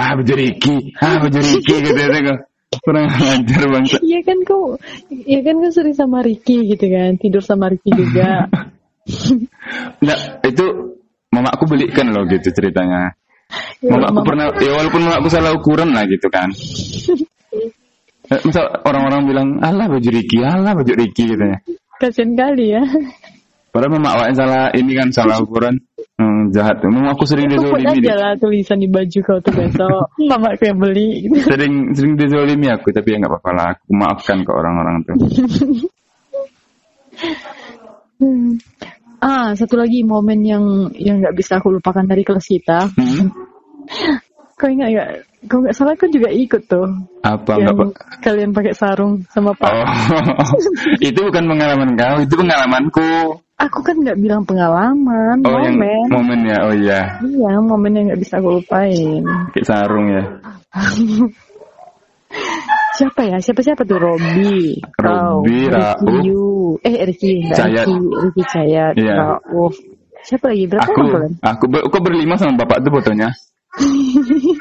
ah 0.00 0.16
baju 0.16 0.32
Ricky, 0.40 0.96
ah 1.04 1.20
baju 1.20 1.36
Ricky 1.36 1.74
gitu 1.84 2.00
ya 2.00 2.47
kurang 2.80 3.06
ajar 3.34 3.62
bangsa. 3.66 3.96
Iya 4.00 4.20
kan 4.22 4.38
kau, 4.42 4.74
iya 5.08 5.40
kan 5.40 5.54
kau 5.58 5.70
sering 5.70 5.92
sama 5.92 6.20
Ricky 6.20 6.66
gitu 6.68 6.86
kan, 6.86 7.16
tidur 7.16 7.40
sama 7.40 7.70
Ricky 7.70 7.90
juga. 7.92 8.44
Nah, 9.98 10.16
itu 10.44 10.64
mama 11.28 11.48
aku 11.48 11.64
belikan 11.64 12.12
loh 12.12 12.28
gitu 12.28 12.52
ceritanya. 12.52 13.16
Ya, 13.80 13.96
Mama 13.96 14.04
aku 14.04 14.20
mama- 14.20 14.26
pernah, 14.28 14.46
ya 14.60 14.70
walaupun 14.76 15.00
mama 15.00 15.16
aku 15.16 15.28
salah 15.28 15.52
ukuran 15.56 15.88
lah 15.92 16.04
gitu 16.04 16.28
kan. 16.28 16.48
Eh, 18.28 18.40
Misal 18.44 18.68
orang-orang 18.84 19.24
bilang, 19.24 19.48
alah 19.64 19.88
baju 19.88 20.04
Ricky, 20.12 20.44
alah 20.44 20.76
baju 20.76 20.92
Ricky 20.92 21.32
gitu 21.32 21.40
ya. 21.40 21.56
Kasian 21.96 22.36
kali 22.36 22.76
ya. 22.76 22.84
Padahal 23.72 23.96
mama 23.96 24.20
awak 24.20 24.26
yang 24.28 24.36
salah, 24.36 24.64
ini 24.76 24.92
kan 24.92 25.08
salah 25.08 25.40
ukuran. 25.40 25.80
Hmm, 26.18 26.50
jahat. 26.50 26.82
Mama 26.82 27.14
aku 27.14 27.30
sering 27.30 27.46
buat 27.46 27.78
dizolimi. 27.78 28.10
aja 28.10 28.14
lah 28.18 28.32
tulisan 28.34 28.82
di 28.82 28.90
baju 28.90 29.18
kau 29.22 29.38
tuh 29.38 29.54
besok. 29.54 30.10
Mama 30.30 30.58
aku 30.58 30.66
yang 30.66 30.78
beli. 30.82 31.30
Sering 31.46 31.94
sering 31.94 32.18
dizolimi 32.18 32.66
aku, 32.74 32.90
tapi 32.90 33.14
ya 33.14 33.22
nggak 33.22 33.38
apa-apa 33.38 33.50
lah. 33.54 33.66
Aku 33.78 33.90
maafkan 33.94 34.42
ke 34.42 34.50
orang-orang 34.50 34.96
tuh. 35.06 35.16
Hmm. 38.18 38.58
Ah, 39.18 39.50
satu 39.58 39.74
lagi 39.74 40.06
momen 40.06 40.46
yang 40.46 40.94
yang 40.94 41.18
nggak 41.18 41.34
bisa 41.34 41.58
aku 41.58 41.74
lupakan 41.74 42.06
dari 42.06 42.22
kelas 42.22 42.46
kita. 42.46 42.86
Hmm? 42.86 43.34
Kau 44.58 44.66
ingat 44.66 44.88
nggak? 44.90 45.10
Kau 45.46 45.62
nggak 45.62 45.70
salah 45.70 45.94
kau 45.94 46.10
juga 46.10 46.34
ikut 46.34 46.66
tuh. 46.66 46.90
Apa 47.22 47.62
yang 47.62 47.78
pak? 47.78 47.94
kalian 48.18 48.50
pakai 48.50 48.74
sarung 48.74 49.22
sama 49.30 49.54
Pak. 49.54 49.70
Oh, 49.70 49.86
itu 51.08 51.14
bukan 51.22 51.46
pengalaman 51.46 51.94
kau, 51.94 52.18
itu 52.18 52.34
pengalamanku. 52.34 53.38
Aku 53.58 53.78
kan 53.82 53.98
nggak 53.98 54.18
bilang 54.18 54.42
pengalaman, 54.42 55.42
Oh, 55.42 55.50
yang 55.62 55.78
momen. 55.78 56.06
momen 56.10 56.38
ya, 56.46 56.58
oh 56.62 56.74
iya, 56.74 57.00
Iya, 57.22 57.58
momen 57.58 57.90
yang 57.90 58.04
nggak 58.10 58.22
bisa 58.22 58.38
aku 58.38 58.58
lupain. 58.58 59.22
kayak 59.50 59.66
sarung 59.66 60.06
ya. 60.10 60.22
Siapa 62.98 63.22
ya? 63.24 63.38
Siapa-siapa 63.38 63.86
tuh? 63.86 63.98
Robi, 63.98 64.82
Robi, 64.98 65.58
Rauf. 65.70 66.82
Eh, 66.82 67.06
Ricky, 67.06 67.46
Cayat. 67.46 67.86
Ricky, 67.86 67.94
Ricky 68.26 68.42
Cayat, 68.42 68.94
Iya. 68.98 69.14
Rauf. 69.14 69.74
Siapa 70.26 70.50
lagi? 70.50 70.66
Berapa 70.66 70.82
Aku, 70.82 70.98
orang 70.98 71.10
kalian? 71.14 71.32
aku, 71.40 71.64
ber, 71.70 71.80
aku 71.86 71.98
berlima 72.02 72.34
sama 72.34 72.58
bapak 72.58 72.82
tuh 72.82 72.90
fotonya. 72.90 73.30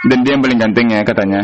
Dan 0.07 0.17
dia 0.23 0.31
yang 0.37 0.43
paling 0.43 0.59
ganteng 0.61 0.87
ya 0.93 1.01
katanya. 1.03 1.41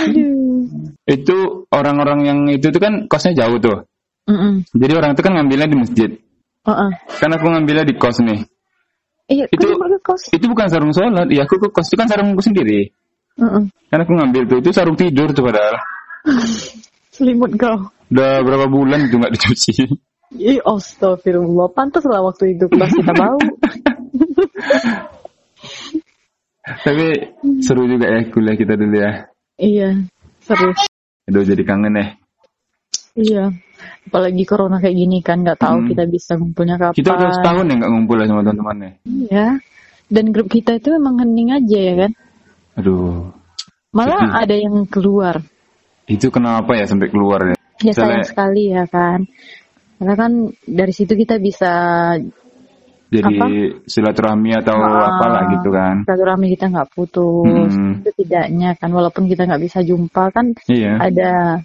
Aduh. 0.00 0.66
Itu 1.06 1.36
orang-orang 1.70 2.20
yang 2.26 2.38
itu 2.50 2.70
tuh 2.72 2.80
kan 2.80 3.06
kosnya 3.06 3.44
jauh 3.44 3.58
tuh. 3.60 3.84
Mm-mm. 4.30 4.62
Jadi 4.76 4.92
orang 4.94 5.10
itu 5.14 5.22
kan 5.26 5.32
ngambilnya 5.34 5.68
di 5.70 5.76
masjid. 5.78 6.10
Uh-uh. 6.66 6.90
Kan 7.18 7.30
aku 7.34 7.46
ngambilnya 7.50 7.84
di 7.88 7.94
kos 7.96 8.20
nih. 8.22 8.40
Iya, 9.30 9.46
Itu- 9.50 9.78
kos. 10.02 10.30
Itu 10.34 10.50
bukan 10.50 10.66
sarung 10.66 10.92
sholat, 10.94 11.30
ya 11.30 11.46
aku 11.46 11.56
ke 11.56 11.68
kos 11.70 11.86
itu 11.90 11.96
kan 11.98 12.10
sarungku 12.10 12.42
sendiri. 12.42 12.90
Uh-uh. 13.38 13.66
Kan 13.90 13.98
aku 14.02 14.12
ngambil 14.18 14.42
tuh, 14.46 14.58
itu 14.62 14.70
sarung 14.74 14.98
tidur 14.98 15.30
tuh 15.34 15.46
padahal. 15.46 15.78
Selimut 17.14 17.54
kau. 17.58 17.90
Udah 18.10 18.42
berapa 18.42 18.66
bulan 18.66 19.06
itu 19.06 19.16
nggak 19.18 19.32
dicuci. 19.38 19.86
Ih, 20.38 20.62
astagfirullah. 20.62 21.74
Pantas 21.74 22.06
lah 22.06 22.22
waktu 22.22 22.54
itu 22.54 22.70
kelas 22.70 22.90
kita 22.94 23.12
bau. 23.22 23.38
Tapi 26.60 27.06
seru 27.64 27.88
juga 27.88 28.06
ya 28.06 28.20
kuliah 28.30 28.54
kita 28.54 28.74
dulu 28.76 28.96
ya. 28.96 29.12
iya, 29.56 29.88
seru. 30.40 30.70
Aduh 31.28 31.42
jadi 31.42 31.62
kangen 31.64 31.96
ya. 31.96 32.06
Iya. 33.16 33.44
Apalagi 34.06 34.42
corona 34.44 34.78
kayak 34.78 34.96
gini 34.96 35.18
kan, 35.20 35.42
nggak 35.42 35.60
tahu 35.60 35.84
Hmm. 35.84 35.88
kita 35.88 36.04
bisa 36.06 36.32
ngumpulnya 36.36 36.76
kapan. 36.78 36.96
Kita 36.96 37.10
udah 37.12 37.30
setahun 37.36 37.64
ya 37.66 37.74
nggak 37.76 37.92
ngumpul 37.92 38.16
ya 38.18 38.26
sama 38.28 38.42
teman-temannya. 38.42 38.90
Iya. 39.04 39.46
Dan 40.10 40.24
grup 40.34 40.48
kita 40.50 40.76
itu 40.76 40.88
memang 40.98 41.22
hening 41.22 41.50
aja 41.54 41.78
ya 41.78 41.94
kan. 42.06 42.12
Aduh, 42.76 43.30
Malah 43.90 44.22
Sedih. 44.22 44.38
ada 44.46 44.54
yang 44.56 44.76
keluar. 44.86 45.36
itu 46.06 46.26
kenapa 46.26 46.74
ya 46.74 46.90
sampai 46.90 47.06
keluar 47.06 47.38
ya? 47.46 47.54
Ya 47.80 47.94
sayang 47.94 48.18
Misalnya- 48.18 48.26
sekali 48.26 48.62
ya 48.74 48.82
kan. 48.90 49.22
Karena 49.94 50.14
kan 50.18 50.32
dari 50.66 50.90
situ 50.90 51.14
kita 51.14 51.38
bisa 51.38 51.70
Jadi 53.10 53.36
Apa? 53.36 53.46
silaturahmi 53.84 54.54
atau 54.54 54.78
Ah. 54.78 55.10
apalah 55.10 55.42
gitu 55.50 55.68
kan. 55.68 56.06
silaturahmi 56.06 56.46
kita 56.54 56.70
nggak 56.70 56.88
putus. 56.90 57.72
Hmm. 57.74 58.06
Setidaknya 58.06 58.78
kan 58.78 58.90
walaupun 58.90 59.26
kita 59.26 59.44
nggak 59.44 59.62
bisa 59.62 59.82
jumpa 59.82 60.30
kan 60.30 60.54
Iya. 60.64 60.94
ada 60.96 61.58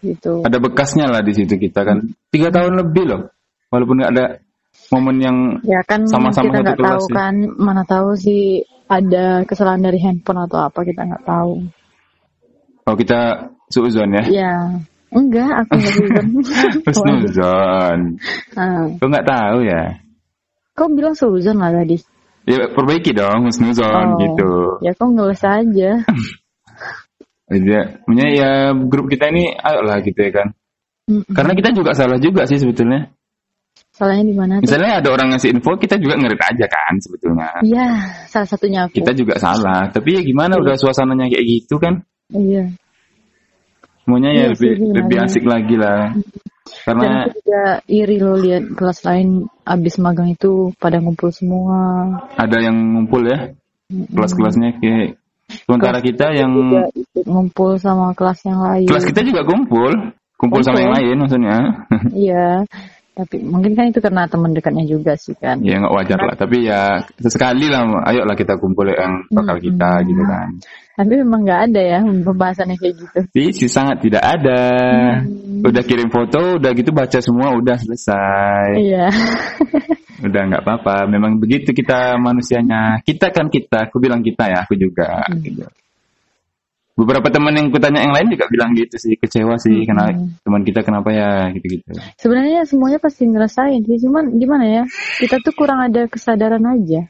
gitu. 0.00 0.42
Ada 0.42 0.58
bekasnya 0.58 1.06
lah 1.06 1.22
di 1.22 1.30
situ 1.30 1.54
kita 1.54 1.80
kan. 1.80 2.02
Tiga 2.28 2.50
tahun 2.50 2.74
lebih 2.76 3.04
loh. 3.06 3.22
Walaupun 3.70 3.96
nggak 3.96 4.12
ada 4.12 4.26
momen 4.90 5.16
yang 5.18 5.36
Ya 5.62 5.78
kan 5.82 6.04
Sama-sama 6.04 6.50
kita 6.50 6.58
nggak 6.60 6.76
kelas 6.76 6.90
tahu 6.90 7.04
sih. 7.06 7.14
kan 7.14 7.34
mana 7.56 7.82
tahu 7.84 8.08
sih 8.14 8.42
ada 8.84 9.24
kesalahan 9.46 9.80
dari 9.80 9.96
handphone 9.96 10.42
atau 10.42 10.58
apa 10.60 10.82
kita 10.82 11.06
nggak 11.06 11.24
tahu. 11.24 11.52
oh 12.84 12.96
kita 12.98 13.20
suuzon 13.70 14.12
ya. 14.12 14.24
Ya 14.28 14.54
enggak 15.08 15.48
aku 15.62 15.72
nggak 15.72 15.94
susun. 15.94 16.26
Husnuzon. 16.84 17.98
Ah, 18.60 18.86
Kau 18.98 19.08
nggak 19.08 19.24
tahu 19.24 19.58
ya? 19.62 19.82
Kau 20.74 20.90
bilang 20.90 21.14
suzon 21.14 21.62
lah 21.62 21.70
tadi. 21.70 21.96
Ya 22.44 22.68
perbaiki 22.68 23.14
dong 23.14 23.46
husnuzon 23.48 23.88
Oh. 23.88 24.18
gitu. 24.20 24.50
Ya 24.82 24.92
kau 24.92 25.08
ngeles 25.08 25.40
aja. 25.40 25.90
Dia, 27.48 27.80
punya 28.06 28.26
ya 28.28 28.50
grup 28.74 29.08
kita 29.08 29.30
ini 29.30 29.54
ayolah 29.54 30.02
gitu 30.02 30.18
ya 30.18 30.32
kan. 30.34 30.48
Mm-mm. 31.04 31.30
Karena 31.30 31.52
kita 31.54 31.70
juga 31.72 31.92
salah 31.94 32.18
juga 32.18 32.44
sih 32.44 32.58
sebetulnya. 32.58 33.08
Salahnya 33.94 34.26
di 34.26 34.34
mana 34.34 34.58
tuh? 34.58 34.66
Misalnya 34.66 34.98
ada 34.98 35.08
orang 35.14 35.30
ngasih 35.30 35.54
info, 35.54 35.78
kita 35.78 35.94
juga 36.02 36.18
ngerit 36.18 36.42
aja 36.42 36.66
kan 36.66 36.94
sebetulnya. 36.98 37.46
Iya, 37.62 37.86
salah 38.26 38.48
satunya 38.50 38.78
aku. 38.90 38.98
Kita 38.98 39.14
juga 39.14 39.38
salah. 39.38 39.86
Tapi 39.94 40.18
ya 40.18 40.20
gimana 40.26 40.58
udah 40.58 40.74
suasananya 40.74 41.30
kayak 41.30 41.46
gitu 41.46 41.78
kan. 41.78 42.02
Iya. 42.34 42.74
Semuanya 44.02 44.30
ya 44.34 44.36
Iya 44.36 44.46
lebih 44.50 44.58
sih, 44.58 44.72
gimana 44.82 44.94
lebih 44.98 45.16
ya. 45.16 45.24
asik 45.30 45.44
lagi 45.46 45.76
lah. 45.78 46.00
Dan 46.64 46.96
Karena 46.96 47.28
aku 47.28 47.36
juga 47.44 47.62
iri 47.84 48.16
loh 48.16 48.36
lihat 48.40 48.64
kelas 48.72 49.04
lain 49.04 49.28
abis 49.68 50.00
magang 50.00 50.32
itu 50.32 50.72
pada 50.80 50.96
ngumpul 50.96 51.28
semua. 51.28 51.76
ada 52.40 52.56
yang 52.56 52.72
ngumpul 52.74 53.20
ya 53.28 53.52
kelas-kelasnya 53.92 54.80
kayak 54.80 55.20
sementara 55.68 56.00
kita 56.00 56.32
yang 56.32 56.56
ngumpul 57.28 57.76
sama 57.76 58.16
kelas 58.16 58.40
yang 58.48 58.64
lain. 58.64 58.88
kelas 58.88 59.04
kita 59.04 59.20
juga 59.28 59.44
kumpul, 59.44 59.92
kumpul 60.40 60.60
sama 60.64 60.80
yang 60.80 60.92
Kumpul. 60.96 61.04
lain 61.04 61.16
maksudnya. 61.20 61.56
Iya. 62.24 62.48
Tapi 63.14 63.46
mungkin 63.46 63.78
kan 63.78 63.94
itu 63.94 64.02
karena 64.02 64.26
teman 64.26 64.50
dekatnya 64.58 64.90
juga 64.90 65.14
sih 65.14 65.38
kan. 65.38 65.62
ya 65.62 65.78
nggak 65.78 65.94
wajar 65.94 66.18
lah. 66.18 66.34
Tapi 66.34 66.66
ya 66.66 66.98
sesekali 67.14 67.70
lah, 67.70 67.86
ayolah 68.10 68.34
kita 68.34 68.58
kumpul 68.58 68.90
yang 68.90 69.22
bakal 69.30 69.54
kita 69.62 70.02
gitu 70.02 70.22
kan. 70.26 70.48
Tapi 70.94 71.12
memang 71.26 71.42
nggak 71.42 71.60
ada 71.70 71.82
ya 71.82 71.98
pembahasannya 72.06 72.78
kayak 72.78 72.94
gitu. 73.02 73.18
Sih 73.50 73.66
sangat 73.66 73.98
tidak 74.06 74.22
ada. 74.22 74.62
Udah 75.66 75.82
kirim 75.82 76.06
foto, 76.06 76.62
udah 76.62 76.70
gitu 76.70 76.94
baca 76.94 77.18
semua, 77.18 77.50
udah 77.58 77.74
selesai. 77.82 78.78
Iya. 78.78 79.06
Udah 80.24 80.40
nggak 80.48 80.62
apa-apa. 80.64 81.04
Memang 81.10 81.36
begitu 81.36 81.76
kita 81.76 82.16
manusianya. 82.16 83.02
Kita 83.04 83.28
kan 83.28 83.52
kita. 83.52 83.92
Aku 83.92 84.00
bilang 84.00 84.24
kita 84.24 84.48
ya, 84.48 84.64
aku 84.64 84.72
juga. 84.72 85.20
Hmm. 85.28 85.42
Gitu. 85.42 85.66
Beberapa 86.94 87.28
teman 87.28 87.52
yang 87.58 87.68
kutanya 87.68 88.06
yang 88.06 88.14
lain 88.14 88.32
juga 88.32 88.46
bilang 88.48 88.72
gitu 88.72 88.96
sih, 88.96 89.20
kecewa 89.20 89.60
sih. 89.60 89.84
Hmm. 89.84 89.86
Karena 89.90 90.04
teman 90.40 90.62
kita 90.64 90.80
kenapa 90.80 91.12
ya 91.12 91.52
gitu-gitu. 91.52 91.92
Sebenarnya 92.16 92.64
semuanya 92.64 93.02
pasti 93.02 93.28
ngerasain 93.28 93.84
sih, 93.84 93.98
cuman 94.00 94.32
gimana 94.40 94.64
ya? 94.64 94.82
Kita 95.20 95.42
tuh 95.44 95.52
kurang 95.52 95.82
ada 95.82 96.08
kesadaran 96.08 96.64
aja 96.64 97.04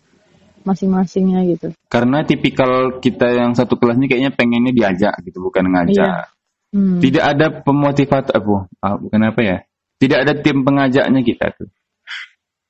masing-masingnya 0.65 1.45
gitu. 1.49 1.69
Karena 1.87 2.25
tipikal 2.25 2.99
kita 2.99 3.31
yang 3.31 3.53
satu 3.53 3.77
kelas 3.79 4.01
ini 4.01 4.09
kayaknya 4.09 4.33
pengennya 4.35 4.73
diajak 4.73 5.15
gitu, 5.23 5.45
bukan 5.45 5.69
ngajak. 5.71 6.33
Hmm. 6.75 6.99
Tidak 6.99 7.23
ada 7.23 7.63
pemotivator, 7.63 8.35
apa? 8.35 8.57
Ah, 8.83 8.97
bukan 8.99 9.21
apa 9.31 9.41
ya? 9.45 9.57
Tidak 10.03 10.19
ada 10.27 10.33
tim 10.43 10.67
pengajaknya 10.67 11.21
kita 11.23 11.55
tuh. 11.55 11.71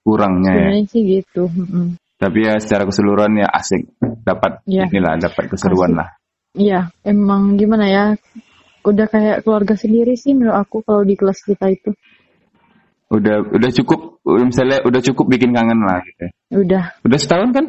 Kurangnya 0.05 0.53
ya. 0.53 0.59
Sebenarnya 0.69 0.85
sih 0.93 1.03
gitu. 1.09 1.43
Mm-mm. 1.49 1.87
Tapi 2.21 2.39
ya 2.45 2.55
secara 2.61 2.85
keseluruhan 2.85 3.33
ya 3.41 3.49
asik. 3.49 3.89
Dapat 4.23 4.61
Iya. 4.69 4.85
inilah, 4.93 5.17
dapat 5.17 5.49
keseruan 5.49 5.97
Asik. 5.97 5.99
lah. 6.05 6.09
Iya, 6.55 6.81
emang 7.03 7.57
gimana 7.57 7.87
ya? 7.89 8.05
Udah 8.85 9.09
kayak 9.09 9.43
keluarga 9.49 9.75
sendiri 9.75 10.13
sih 10.15 10.37
menurut 10.37 10.61
aku 10.61 10.85
kalau 10.85 11.03
di 11.03 11.17
kelas 11.17 11.41
kita 11.41 11.73
itu. 11.73 11.97
Udah 13.15 13.37
udah 13.47 13.71
cukup 13.71 14.19
misalnya 14.27 14.83
udah 14.83 15.01
cukup 15.01 15.31
bikin 15.31 15.55
kangen 15.55 15.79
lah 15.87 16.03
gitu. 16.03 16.25
Udah, 16.59 16.91
Udah 17.07 17.19
setahun 17.19 17.51
kan? 17.55 17.65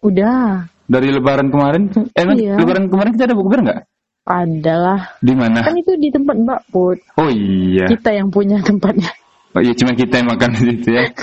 udah. 0.00 0.70
Dari 0.86 1.08
lebaran 1.10 1.50
kemarin. 1.50 1.90
Eh, 2.14 2.22
emang 2.22 2.36
Iya. 2.38 2.54
lebaran 2.56 2.86
kemarin 2.86 3.10
kita 3.12 3.24
ada 3.26 3.36
bukber 3.36 3.58
nggak? 3.60 3.80
Adalah. 4.26 5.18
Di 5.18 5.34
mana? 5.34 5.62
Kan 5.62 5.74
itu 5.74 5.92
di 5.98 6.08
tempat 6.10 6.34
Mbak 6.38 6.60
Put. 6.70 6.98
Oh 7.18 7.26
iya. 7.28 7.86
Kita 7.90 8.10
yang 8.14 8.30
punya 8.30 8.58
tempatnya. 8.62 9.10
Oh 9.52 9.62
iya 9.62 9.72
cuma 9.72 9.92
kita 9.92 10.20
yang 10.20 10.28
makan 10.30 10.50
di 10.52 10.62
situ 10.72 10.88
ya. 10.92 11.04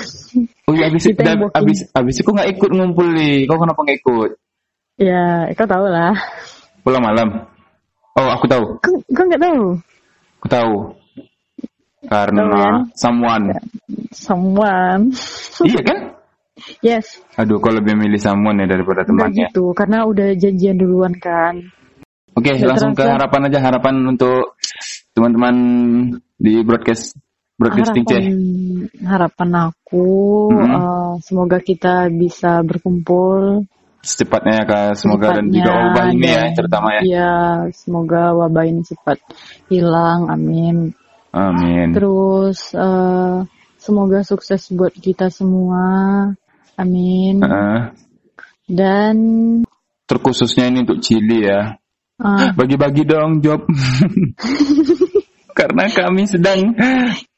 Oh 0.64 0.72
iya 0.72 0.88
abis, 0.88 1.04
da- 1.12 1.36
abis, 1.60 1.78
abis 1.92 2.14
itu 2.24 2.30
nggak 2.32 2.56
ikut 2.56 2.70
ngumpul 2.72 3.04
nih? 3.12 3.44
Kau 3.44 3.60
kenapa 3.60 3.84
nggak 3.84 3.98
ikut? 4.00 4.30
Ya, 4.96 5.44
kau 5.52 5.68
tahu 5.68 5.86
lah. 5.92 6.16
Pulang 6.80 7.04
malam. 7.04 7.28
Oh 8.16 8.28
aku 8.32 8.48
tahu, 8.48 8.64
kau 8.80 9.24
nggak 9.28 9.42
tahu? 9.44 9.76
aku 10.40 10.46
tahu. 10.48 10.74
Karena 12.08 12.42
ya? 12.44 12.70
someone. 12.94 13.44
Someone. 14.12 15.02
iya 15.68 15.80
kan? 15.82 15.98
Yes, 16.80 17.18
Aduh, 17.34 17.58
kau 17.58 17.74
lebih 17.74 17.98
milih 17.98 18.16
someone 18.22 18.62
ya 18.62 18.66
daripada 18.70 19.02
enggak 19.04 19.34
temannya. 19.34 19.46
gitu. 19.50 19.64
Karena 19.74 19.98
udah 20.06 20.28
janjian 20.38 20.78
duluan 20.78 21.12
kan. 21.18 21.60
Oke, 22.34 22.50
Nggak 22.54 22.68
langsung 22.70 22.94
ke 22.94 23.02
terasa. 23.02 23.14
harapan 23.18 23.40
aja 23.50 23.58
harapan 23.62 23.94
untuk 24.06 24.54
teman-teman 25.14 25.54
di 26.38 26.62
broadcast 26.66 27.14
broadcasting 27.54 28.02
harapan, 28.02 28.26
harapan 29.06 29.50
aku 29.70 30.06
Mhm. 30.50 30.74
eh, 30.74 31.12
semoga 31.22 31.58
kita 31.62 32.10
bisa 32.10 32.62
berkumpul 32.66 33.62
Secepatnya 34.04 34.52
ya 34.60 34.64
Kak, 34.68 35.00
semoga 35.00 35.32
dan 35.32 35.48
juga 35.48 35.72
wabah 35.72 36.12
ini 36.12 36.28
ya 36.28 36.44
terutama 36.52 36.88
ya. 36.92 37.00
Iya, 37.08 37.32
semoga 37.72 38.36
wabah 38.36 38.68
ini 38.68 38.84
cepat 38.84 39.16
hilang 39.72 40.28
amin 40.28 40.92
Amin. 41.34 41.90
terus 41.90 42.70
eh, 42.72 43.36
semoga 43.76 44.22
sukses 44.22 44.70
buat 44.70 44.94
kita 44.94 45.28
semua 45.28 45.82
amin 46.74 47.42
Heeh. 47.42 47.80
dan 48.70 49.16
terkhususnya 50.06 50.70
ini 50.70 50.86
untuk 50.86 51.02
Chili 51.02 51.42
ya. 51.42 51.74
eh, 52.16 52.50
Bagi-bagi 52.54 53.02
dong 53.02 53.42
job. 53.42 53.66
Karena 55.58 55.86
kami 55.86 56.26
sedang 56.26 56.74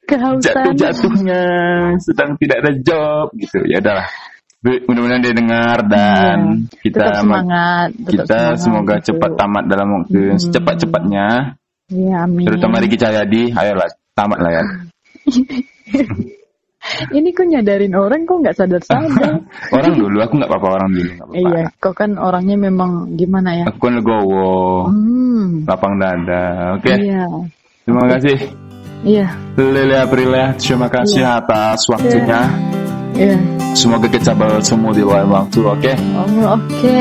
kehausan 0.05 0.41
jatuh-jatuhnya, 0.41 1.45
sedang 2.01 2.35
tidak 2.41 2.57
ada 2.65 2.73
job 2.81 3.27
gitu. 3.37 3.61
Ya 3.69 3.79
udahlah. 3.81 4.09
Mudah-mudahan 4.65 5.23
dia 5.23 5.35
dengar 5.37 5.79
dan 5.87 6.67
Iya, 6.67 6.81
kita 6.83 6.99
tetap 6.99 7.15
semangat 7.23 7.89
tetap 7.93 8.11
kita 8.11 8.25
semangat 8.35 8.59
semoga 8.59 8.95
gitu. 8.97 9.05
cepat 9.13 9.31
tamat 9.37 9.65
dalam 9.69 9.89
waktu 9.95 10.19
Hmm. 10.27 10.39
secepat-cepatnya. 10.43 11.27
Iya, 11.87 12.27
amin 12.27 12.45
Terutama 12.45 12.83
Riki 12.83 12.99
Cahyadi, 12.99 13.55
ayolah 13.55 13.87
tamat 14.13 14.39
lah 14.43 14.53
ya. 14.53 14.65
ini 17.11 17.35
kok 17.35 17.47
nyadarin 17.47 17.95
orang 17.95 18.23
kok 18.23 18.39
nggak 18.43 18.57
sadar-sadar 18.59 19.43
orang 19.75 19.95
dulu, 19.95 20.19
aku 20.23 20.39
nggak 20.39 20.51
apa-apa 20.51 20.69
orang 20.73 20.91
dulu 20.91 21.11
nggak 21.11 21.27
apa-apa. 21.27 21.43
Iya, 21.43 21.63
kok 21.79 21.95
kan 21.95 22.11
orangnya 22.15 22.57
memang 22.59 22.91
gimana 23.15 23.51
ya? 23.55 23.65
Aku 23.71 23.79
kan 23.79 23.95
legowo, 23.99 24.87
Hmm, 24.91 25.67
lapang 25.67 25.95
dada. 25.99 26.75
Oke, 26.79 26.91
iya, 26.95 27.27
terima 27.83 28.05
kasih. 28.11 28.39
iya, 29.03 29.27
Lele 29.55 29.97
Aprilia, 29.99 30.55
terima 30.59 30.87
kasih 30.87 31.23
atas 31.23 31.87
waktunya. 31.87 32.41
iya. 33.15 33.39
Semoga 33.77 34.09
kita 34.09 34.33
bertemu 34.33 34.89
di 34.91 35.05
lain 35.05 35.29
waktu, 35.29 35.61
oke? 35.61 35.93
Oh, 36.17 36.57
oke. 36.57 37.01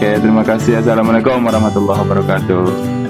Oke, 0.00 0.10
terima 0.16 0.40
kasih. 0.40 0.80
Assalamualaikum 0.80 1.44
warahmatullahi 1.44 2.00
wabarakatuh. 2.00 2.64